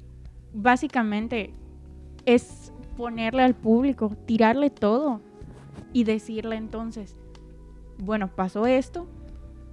básicamente 0.55 1.51
es 2.25 2.73
ponerle 2.97 3.43
al 3.43 3.55
público, 3.55 4.17
tirarle 4.25 4.71
todo 4.71 5.21
y 5.93 6.05
decirle 6.05 6.57
entonces, 6.57 7.15
bueno, 7.99 8.29
pasó 8.35 8.65
esto 8.65 9.07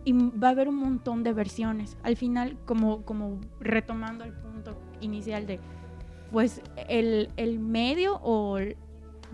y 0.04 0.12
va 0.12 0.50
a 0.50 0.52
haber 0.52 0.68
un 0.68 0.76
montón 0.76 1.24
de 1.24 1.32
versiones. 1.32 1.96
Al 2.04 2.18
final, 2.18 2.58
como, 2.66 3.04
como 3.04 3.40
retomando 3.62 4.26
el 4.26 4.34
punto 4.34 4.76
inicial 5.00 5.48
de, 5.48 5.62
pues 6.30 6.62
el, 6.90 7.30
el 7.38 7.60
medio 7.60 8.18
o 8.18 8.58
el- 8.58 8.76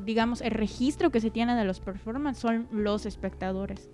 digamos 0.06 0.42
el 0.42 0.52
registro 0.52 1.10
que 1.10 1.22
se 1.22 1.32
tiene 1.32 1.56
de 1.56 1.66
los 1.66 1.80
performances 1.80 2.40
son 2.40 2.68
los 2.72 3.08
espectadores. 3.08 3.90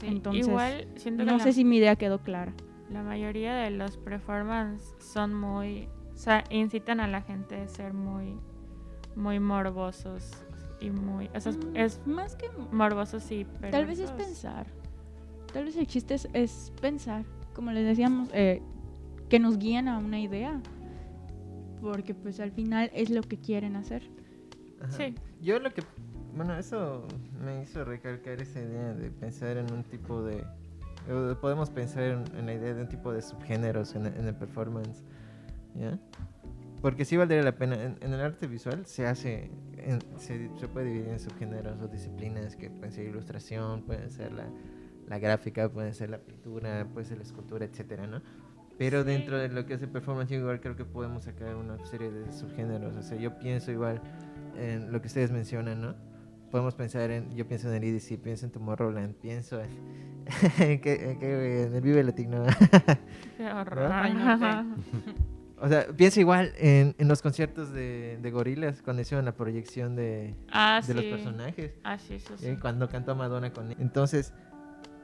Sí, 0.00 0.06
Entonces, 0.08 0.46
igual 0.46 0.86
siento 0.96 1.24
que 1.24 1.30
No 1.30 1.38
la, 1.38 1.42
sé 1.44 1.54
si 1.54 1.64
mi 1.64 1.78
idea 1.78 1.96
quedó 1.96 2.18
clara. 2.18 2.52
La 2.90 3.02
mayoría 3.02 3.54
de 3.54 3.70
los 3.70 3.96
performance 3.96 4.94
son 4.98 5.34
muy, 5.34 5.88
o 6.14 6.16
sea, 6.16 6.44
incitan 6.50 7.00
a 7.00 7.08
la 7.08 7.22
gente 7.22 7.60
a 7.60 7.68
ser 7.68 7.92
muy, 7.92 8.38
muy 9.14 9.40
morbosos 9.40 10.30
y 10.80 10.90
muy, 10.90 11.28
o 11.34 11.40
sea, 11.40 11.52
es, 11.52 11.58
Mm, 11.58 11.76
es 11.76 12.06
más 12.06 12.36
que 12.36 12.48
morbosos 12.70 13.30
y 13.30 13.44
Tal 13.70 13.86
vez 13.86 13.98
es 13.98 14.12
pensar. 14.12 14.66
Tal 15.52 15.64
vez 15.64 15.76
el 15.76 15.86
chiste 15.86 16.14
es, 16.14 16.28
es 16.32 16.72
pensar. 16.80 17.24
Como 17.54 17.72
les 17.72 17.86
decíamos, 17.86 18.28
eh, 18.32 18.60
que 19.28 19.38
nos 19.38 19.58
guían 19.58 19.88
a 19.88 19.98
una 19.98 20.20
idea. 20.20 20.60
Porque 21.80 22.14
pues 22.14 22.40
al 22.40 22.52
final 22.52 22.90
es 22.94 23.10
lo 23.10 23.22
que 23.22 23.38
quieren 23.38 23.76
hacer. 23.76 24.02
Ajá. 24.80 24.92
Sí. 24.92 25.14
Yo 25.40 25.58
lo 25.58 25.72
que... 25.72 25.82
Bueno, 26.34 26.58
eso 26.58 27.06
me 27.42 27.62
hizo 27.62 27.84
recalcar 27.84 28.40
esa 28.42 28.60
idea 28.60 28.92
de 28.92 29.10
pensar 29.10 29.56
en 29.56 29.72
un 29.72 29.82
tipo 29.84 30.22
de... 30.22 30.44
de- 31.14 31.34
Podemos 31.36 31.70
pensar 31.70 32.02
en, 32.02 32.24
en 32.36 32.46
la 32.46 32.54
idea 32.54 32.74
de 32.74 32.82
un 32.82 32.88
tipo 32.88 33.12
de 33.12 33.22
subgéneros 33.22 33.94
en, 33.94 34.06
en 34.06 34.26
el 34.26 34.34
performance. 34.34 35.02
¿Ya? 35.74 35.98
Porque 36.82 37.04
sí 37.04 37.16
valdría 37.16 37.42
la 37.42 37.52
pena. 37.56 37.82
En, 37.82 37.96
en 38.00 38.12
el 38.12 38.20
arte 38.20 38.46
visual 38.46 38.86
se 38.86 39.06
hace... 39.06 39.50
en- 39.78 40.00
se, 40.18 40.50
se 40.58 40.68
puede 40.68 40.86
dividir 40.86 41.08
en 41.08 41.20
subgéneros 41.20 41.80
o 41.80 41.88
disciplinas 41.88 42.56
que 42.56 42.70
pueden 42.70 42.92
ser 42.92 43.06
ilustración, 43.06 43.82
pueden 43.82 44.10
ser 44.10 44.32
la, 44.32 44.46
la 45.06 45.18
gráfica, 45.18 45.68
puede 45.68 45.92
ser 45.94 46.10
la 46.10 46.18
pintura, 46.18 46.86
puede 46.92 47.06
ser 47.06 47.18
la 47.18 47.24
escultura, 47.24 47.64
etcétera, 47.64 48.06
¿no? 48.06 48.20
Pero 48.78 49.02
Sí. 49.02 49.08
dentro 49.08 49.38
de 49.38 49.48
lo 49.48 49.64
que 49.64 49.74
es 49.74 49.82
el 49.82 49.88
performance, 49.88 50.30
igual 50.32 50.60
creo 50.60 50.76
que 50.76 50.84
podemos 50.84 51.24
sacar 51.24 51.56
una 51.56 51.82
serie 51.86 52.10
de 52.10 52.30
subgéneros. 52.32 52.94
O 52.96 53.02
sea, 53.02 53.16
yo 53.18 53.38
pienso 53.38 53.70
igual 53.72 54.00
en 54.58 54.92
lo 54.92 55.00
que 55.00 55.06
ustedes 55.08 55.30
mencionan, 55.30 55.80
¿no? 55.80 55.94
Podemos 56.50 56.74
pensar 56.74 57.10
en, 57.10 57.34
yo 57.34 57.46
pienso 57.46 57.68
en 57.72 57.82
el 57.82 57.84
EDC, 57.84 58.18
pienso 58.20 58.46
en 58.46 58.52
Tomorrowland, 58.52 59.14
pienso 59.16 59.60
en, 59.60 59.68
en, 60.58 60.80
que- 60.80 61.10
en 61.10 61.18
que- 61.18 61.62
en 61.64 61.74
el 61.74 61.80
Vive 61.80 62.02
Latino. 62.04 62.44
Qué 63.36 63.46
horror. 63.50 63.88
¿No? 63.88 63.94
Ay, 63.94 64.14
no 64.14 64.38
sé. 64.38 64.46
o 65.60 65.68
sea, 65.68 65.86
pienso 65.96 66.20
igual 66.20 66.52
en, 66.58 66.94
en 66.98 67.08
los 67.08 67.20
conciertos 67.22 67.72
de, 67.72 68.18
de 68.22 68.30
gorilas 68.30 68.80
cuando 68.82 69.02
hicieron 69.02 69.24
la 69.24 69.32
proyección 69.34 69.96
de, 69.96 70.34
Ah, 70.52 70.80
de 70.86 70.94
los 70.94 71.04
sí. 71.04 71.10
personajes. 71.10 71.72
Ah, 71.84 71.98
sí, 71.98 72.14
eso 72.14 72.36
sí. 72.38 72.46
¿eh? 72.46 72.58
Cuando 72.60 72.88
cantó 72.88 73.14
Madonna 73.16 73.52
con 73.52 73.70
él. 73.72 73.76
Entonces, 73.80 74.32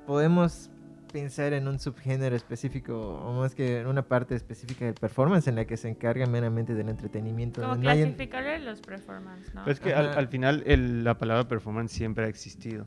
podemos 0.07 0.71
pensar 1.13 1.53
en 1.53 1.69
un 1.69 1.79
subgénero 1.79 2.35
específico 2.35 2.99
o 2.99 3.33
más 3.41 3.55
que 3.55 3.81
en 3.81 3.87
una 3.87 4.03
parte 4.03 4.35
específica 4.35 4.85
del 4.87 4.95
performance 4.95 5.47
en 5.49 5.57
la 5.57 5.65
que 5.67 5.77
se 5.77 5.89
encarga 5.89 6.27
meramente 6.27 6.75
del 6.75 6.89
entretenimiento. 6.89 7.61
Como 7.61 7.75
No 7.77 7.81
clasificarle 7.83 8.59
los 8.61 8.81
performance, 8.81 9.53
es 9.67 9.79
que 9.81 9.95
al, 9.95 10.29
final 10.29 10.63
el- 10.67 11.05
la 11.05 11.19
palabra 11.19 11.47
performance 11.47 11.93
siempre 11.93 12.25
ha 12.25 12.29
existido. 12.29 12.87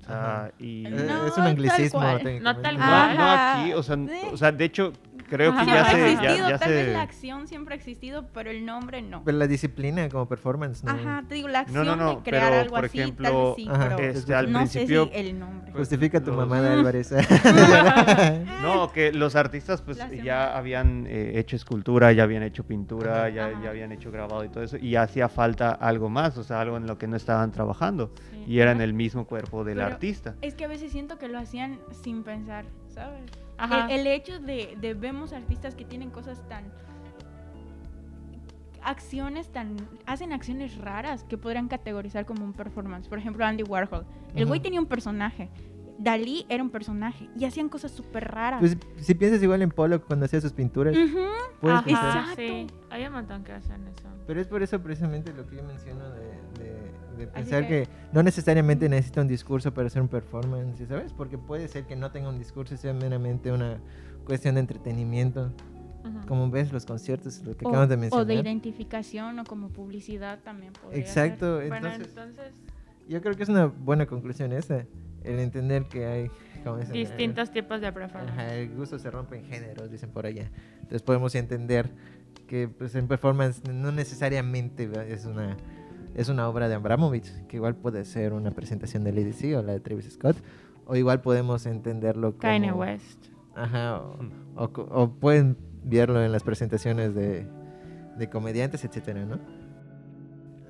O 0.00 0.06
sea, 0.06 0.20
Ajá. 0.44 0.52
y... 0.58 0.86
Eh, 0.86 0.90
No, 0.90 1.26
es 1.26 1.36
un 1.36 1.44
anglicismo. 1.44 2.00
No 2.00 2.56
tal 2.60 2.76
cual. 2.76 3.16
no 3.16 3.24
aquí, 3.24 3.72
o 3.72 3.82
sea, 3.82 3.96
Sí. 3.96 4.28
o 4.32 4.36
sea, 4.36 4.52
de 4.52 4.64
hecho, 4.66 4.92
creo 5.36 5.52
que 5.56 5.66
ya 5.66 5.84
se... 5.84 5.96
ha 5.96 5.98
ya- 5.98 6.06
existido, 6.12 6.48
ya 6.48 6.58
tal 6.58 6.68
se- 6.68 6.74
vez 6.74 6.92
la 6.92 7.02
acción 7.02 7.48
siempre 7.48 7.74
ha 7.74 7.76
existido, 7.76 8.26
pero 8.32 8.50
el 8.50 8.64
nombre 8.64 9.02
no. 9.02 9.22
Pero 9.24 9.36
la 9.38 9.46
disciplina 9.46 10.08
como 10.08 10.26
performance, 10.28 10.84
¿no? 10.84 10.92
Ajá, 10.92 11.24
te 11.28 11.34
digo, 11.34 11.48
la 11.48 11.62
No, 11.62 11.80
acción 11.80 11.86
no, 11.86 11.96
no, 11.96 12.16
de 12.16 12.22
crear 12.22 12.50
pero, 12.50 12.60
algo 12.62 12.74
por 12.76 12.84
así, 12.84 13.00
ejemplo, 13.00 13.24
tal 13.28 13.34
vez 13.44 13.54
sí, 13.56 13.68
Ajá. 13.68 13.96
pero 13.96 14.10
Este, 14.10 14.34
al 14.34 14.52
no 14.52 14.58
principio- 14.60 15.04
sé 15.06 15.12
si 15.12 15.18
el 15.20 15.38
nombre. 15.38 15.72
Justifica 15.72 16.20
tu 16.20 16.30
Los- 16.30 16.36
mamada, 16.38 16.72
Álvarez. 16.74 17.12
No, 18.62 18.90
que 18.92 19.12
los 19.12 19.36
artistas 19.36 19.82
pues 19.82 19.98
ya 20.22 20.56
habían 20.56 21.06
eh, 21.08 21.32
hecho 21.38 21.56
escultura, 21.56 22.12
ya 22.12 22.22
habían 22.22 22.42
hecho 22.42 22.64
pintura, 22.64 23.28
ya, 23.28 23.50
ya 23.62 23.70
habían 23.70 23.92
hecho 23.92 24.10
grabado 24.10 24.44
y 24.44 24.48
todo 24.48 24.62
eso, 24.64 24.76
y 24.76 24.96
hacía 24.96 25.28
falta 25.28 25.70
algo 25.72 26.08
más, 26.08 26.36
o 26.38 26.44
sea, 26.44 26.60
algo 26.60 26.76
en 26.76 26.86
lo 26.86 26.96
que 26.98 27.06
no 27.06 27.16
estaban 27.16 27.50
trabajando, 27.52 28.12
Sí. 28.30 28.44
y 28.46 28.60
era 28.60 28.72
en 28.72 28.80
el 28.80 28.94
mismo 28.94 29.26
cuerpo 29.26 29.64
del 29.64 29.76
Pero- 29.76 29.86
artista. 29.88 30.34
Es 30.42 30.54
que 30.54 30.64
a 30.64 30.68
veces 30.68 30.92
siento 30.92 31.18
que 31.18 31.28
lo 31.28 31.38
hacían 31.38 31.78
sin 32.02 32.22
pensar, 32.24 32.64
¿sabes? 32.88 33.30
Ajá. 33.58 33.86
El, 33.92 34.00
el 34.00 34.06
hecho 34.08 34.38
de, 34.40 34.76
de 34.80 34.94
vemos 34.94 35.32
artistas 35.32 35.74
que 35.74 35.84
tienen 35.84 36.10
cosas 36.10 36.42
tan 36.48 36.64
acciones 38.82 39.48
tan 39.48 39.76
hacen 40.04 40.32
acciones 40.32 40.76
raras 40.76 41.24
que 41.24 41.38
podrían 41.38 41.68
categorizar 41.68 42.26
como 42.26 42.44
un 42.44 42.52
performance. 42.52 43.08
Por 43.08 43.18
ejemplo, 43.18 43.44
Andy 43.44 43.62
Warhol. 43.62 44.04
El 44.34 44.46
güey 44.46 44.60
tenía 44.60 44.80
un 44.80 44.86
personaje. 44.86 45.48
Dalí 45.96 46.44
era 46.48 46.60
un 46.62 46.70
personaje 46.70 47.28
y 47.38 47.44
hacían 47.44 47.68
cosas 47.68 47.92
súper 47.92 48.24
raras. 48.30 48.58
Pues 48.60 48.76
si 48.96 49.14
piensas 49.14 49.40
igual 49.42 49.62
en 49.62 49.70
Pollock 49.70 50.04
cuando 50.06 50.24
hacía 50.26 50.40
sus 50.40 50.52
pinturas, 50.52 50.94
Ujú. 50.96 51.18
puedes 51.60 51.78
Ajá. 51.78 51.88
Exacto. 51.90 52.34
sí. 52.42 52.66
Hay 52.90 53.06
un 53.06 53.12
montón 53.12 53.44
que 53.44 53.52
hacen 53.52 53.86
eso. 53.86 54.08
Pero 54.26 54.40
es 54.40 54.48
por 54.48 54.62
eso 54.62 54.82
precisamente 54.82 55.32
lo 55.32 55.46
que 55.46 55.56
yo 55.56 55.62
menciono 55.62 56.10
de, 56.10 56.24
de- 56.58 56.83
de 57.16 57.26
pensar 57.26 57.66
que... 57.66 57.84
que- 57.84 57.88
no 58.12 58.22
necesariamente 58.22 58.88
necesita 58.88 59.20
un 59.20 59.28
discurso 59.28 59.72
para 59.74 59.88
hacer 59.88 60.00
un 60.00 60.08
performance, 60.08 60.86
¿sabes? 60.88 61.12
Porque 61.12 61.36
puede 61.38 61.66
ser 61.68 61.84
que 61.84 61.96
no 61.96 62.10
tenga 62.10 62.28
un 62.28 62.38
discurso 62.38 62.74
y 62.74 62.78
sea 62.78 62.92
meramente 62.94 63.50
una 63.50 63.78
cuestión 64.24 64.54
de 64.54 64.60
entretenimiento. 64.60 65.52
Ujú. 66.04 66.26
Como 66.26 66.50
ves 66.50 66.72
los 66.72 66.84
conciertos, 66.84 67.42
lo 67.44 67.56
que 67.56 67.64
o, 67.64 67.68
acabamos 67.68 67.88
de 67.88 67.94
o 67.94 67.98
mencionar. 67.98 68.26
de 68.26 68.34
identificación 68.34 69.38
o 69.38 69.44
como 69.44 69.70
publicidad 69.70 70.38
también 70.40 70.72
Exacto, 70.92 71.56
Bueno, 71.56 71.76
entonces 71.88 72.08
entonces, 72.08 72.52
yo 73.08 73.20
creo 73.20 73.34
que 73.36 73.42
es 73.42 73.48
una 73.48 73.66
buena 73.66 74.06
conclusión 74.06 74.52
esa, 74.52 74.84
el 75.24 75.38
entender 75.38 75.84
que 75.86 76.06
hay 76.06 76.30
distintos 76.92 77.50
tipos 77.50 77.80
de 77.80 77.92
performance. 77.92 78.32
Ajá, 78.32 78.54
el 78.54 78.74
gusto 78.74 78.98
se 78.98 79.10
rompe 79.10 79.38
en 79.38 79.44
géneros, 79.44 79.90
dicen 79.90 80.10
por 80.10 80.26
allá. 80.26 80.50
Entonces 80.76 81.02
podemos 81.02 81.34
entender 81.34 81.90
que 82.46 82.68
pues, 82.68 82.94
en 82.94 83.08
performance 83.08 83.62
no 83.64 83.92
necesariamente 83.92 84.90
es 85.08 85.24
una 85.24 85.56
es 86.14 86.28
una 86.28 86.48
obra 86.48 86.68
de 86.68 86.74
Abramovich, 86.74 87.28
que 87.46 87.56
igual 87.56 87.74
puede 87.74 88.04
ser 88.04 88.32
una 88.32 88.50
presentación 88.50 89.04
de 89.04 89.12
Lady 89.12 89.32
C 89.32 89.56
o 89.56 89.62
la 89.62 89.72
de 89.72 89.80
Travis 89.80 90.10
Scott, 90.12 90.36
o 90.86 90.96
igual 90.96 91.20
podemos 91.20 91.66
entenderlo 91.66 92.32
como... 92.32 92.40
Kanye 92.42 92.72
West. 92.72 93.26
Ajá, 93.56 93.98
o, 94.00 94.18
o 94.56 94.72
co- 94.72 94.88
o 94.90 95.10
pueden 95.10 95.56
verlo 95.84 96.22
en 96.24 96.32
las 96.32 96.42
presentaciones 96.42 97.14
de, 97.14 97.46
de 98.16 98.28
comediantes, 98.30 98.84
etcétera, 98.84 99.24
¿no? 99.24 99.38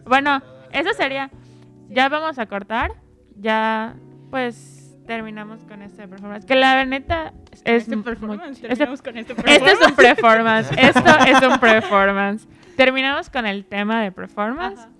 Bueno, 0.07 0.43
eso 0.73 0.93
sería. 0.93 1.31
Ya 1.89 2.09
vamos 2.09 2.39
a 2.39 2.47
cortar. 2.47 2.93
Ya, 3.41 3.97
pues, 4.31 4.97
terminamos 5.07 5.65
con 5.65 5.83
este 5.83 6.07
performance. 6.07 6.45
Que 6.45 6.55
la 6.57 6.85
neta 6.85 7.33
es. 7.51 7.63
Este 7.65 7.97
performance, 7.99 8.57
este- 8.63 8.69
terminamos 8.69 9.03
con 9.03 9.17
este 9.17 9.33
Este 9.33 9.71
es 9.73 9.79
un 9.89 9.95
performance. 9.97 10.71
Esto 10.77 11.01
es 11.27 11.43
un 11.53 11.59
performance. 11.61 12.47
Terminamos 12.77 13.31
con 13.31 13.47
el 13.47 13.65
tema 13.65 14.03
de 14.03 14.13
performance. 14.13 14.81
Ajá. 14.81 14.91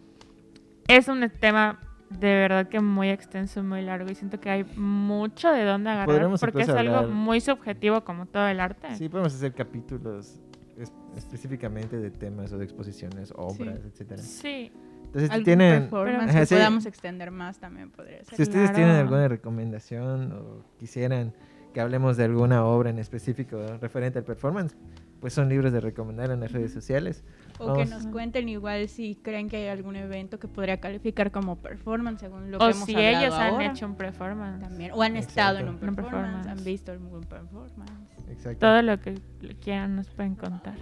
Es 0.89 1.09
un 1.09 1.29
tema 1.41 1.79
de 2.11 2.29
verdad 2.35 2.69
que 2.69 2.81
muy 2.81 3.09
extenso, 3.11 3.63
muy 3.63 3.83
largo. 3.83 4.11
Y 4.11 4.15
siento 4.15 4.39
que 4.41 4.51
hay 4.51 4.65
mucho 4.77 5.51
de 5.51 5.65
dónde 5.65 5.91
agarrar. 5.91 6.31
Porque 6.39 6.63
es 6.63 6.69
algo 6.69 6.97
hablar- 6.97 7.09
muy 7.15 7.41
subjetivo, 7.41 8.05
como 8.05 8.27
todo 8.27 8.47
el 8.49 8.61
arte. 8.61 8.95
Sí, 8.97 9.09
podemos 9.09 9.35
hacer 9.35 9.53
capítulos 9.55 10.41
es- 10.79 10.93
específicamente 11.17 11.97
de 11.99 12.11
temas 12.11 12.53
o 12.53 12.59
de 12.59 12.65
exposiciones, 12.65 13.33
obras, 13.37 13.79
etcétera. 13.85 14.23
Sí. 14.23 14.73
Entonces, 15.07 15.31
si 15.39 15.45
tienen, 15.45 15.89
que 15.89 16.47
sí. 16.47 16.55
podamos 16.57 16.87
extender 16.87 17.31
más 17.31 17.59
también 17.59 17.91
podría 17.91 18.25
ser. 18.25 18.35
si 18.37 18.43
ustedes 18.43 18.73
tienen 18.73 18.97
alguna 18.97 19.29
recomendación 19.29 20.33
o 20.33 20.65
quisieran 20.77 21.33
que 21.73 21.81
hablemos 21.81 22.17
de 22.17 22.25
alguna 22.25 22.65
obra 22.65 22.91
en 22.91 22.99
específico 22.99 23.59
referente 23.81 24.19
al 24.19 24.25
performance, 24.25 24.77
pues 25.21 25.33
son 25.33 25.49
libres 25.49 25.73
de 25.73 25.81
recomendar 25.81 26.31
en 26.33 26.41
las 26.41 26.51
redes 26.51 26.73
sociales. 26.73 27.23
O 27.59 27.75
que 27.75 27.87
nos 27.87 28.07
cuenten 28.07 28.49
igual 28.49 28.89
si 28.89 29.15
creen 29.17 29.49
que 29.49 29.57
hay 29.59 29.69
algún 29.69 29.97
evento 29.97 30.39
que 30.39 30.49
podría 30.49 30.79
calificar 30.81 31.31
como 31.31 31.57
performance 31.57 32.21
según 32.21 32.51
lo 32.51 32.59
O 32.59 32.61
que 32.61 32.71
hemos 32.73 32.85
si 32.85 32.95
hablado 32.95 33.19
ellos 33.25 33.35
han 33.35 33.61
hecho 33.61 33.87
un 33.87 33.95
performance. 33.97 34.61
también 34.63 34.91
o 34.93 35.03
han 35.03 35.17
estado 35.17 35.59
en 35.59 35.69
un 35.69 35.79
performance, 35.79 36.11
performance. 36.13 36.49
han 36.49 36.65
visto 36.65 36.93
algún 36.93 37.21
performance. 37.23 38.29
Exacto. 38.31 38.59
Todo 38.67 38.83
lo 38.83 38.99
que 39.01 39.15
quieran 39.63 39.97
nos 39.97 40.09
pueden 40.09 40.35
contar. 40.35 40.75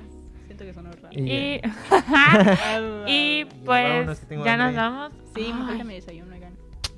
Siento 0.47 0.65
que 0.65 0.73
sonó 0.75 0.91
raro. 0.93 1.09
Y- 1.13 1.61
Y, 3.07 3.45
pues 3.65 4.27
ya 4.45 4.57
nos 4.57 4.75
vamos. 4.75 5.13
Sí, 5.35 5.53
me 5.53 5.61
Ay. 5.61 5.67
falta 5.69 5.85
mi 5.85 5.95
desayuno, 5.95 6.35
oigan. 6.35 6.53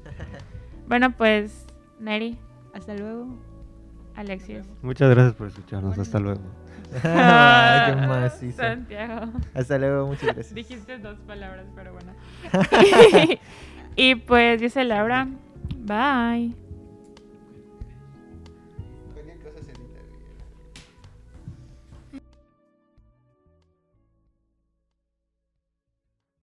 Bueno, 0.89 1.11
pues, 1.13 1.67
Neri, 1.99 2.37
Hasta 2.75 2.95
luego. 2.95 3.27
Alexis. 4.17 4.61
Muchas 4.83 5.09
gracias 5.11 5.35
por 5.35 5.47
escucharnos, 5.49 5.99
hasta 5.99 6.21
luego. 6.21 6.41
Ay, 7.03 7.93
qué 7.93 7.97
macizo. 8.07 8.57
Santiago. 8.57 9.33
Hasta 9.55 9.79
luego, 9.79 10.07
muchas 10.07 10.35
gracias. 10.35 10.55
Dijiste 10.55 10.99
dos 10.99 11.19
palabras, 11.21 11.67
pero 11.75 11.93
bueno. 11.93 12.13
y 13.97 14.15
pues, 14.17 14.61
dice 14.61 14.85
Laura, 14.85 15.29
bye. 15.79 16.64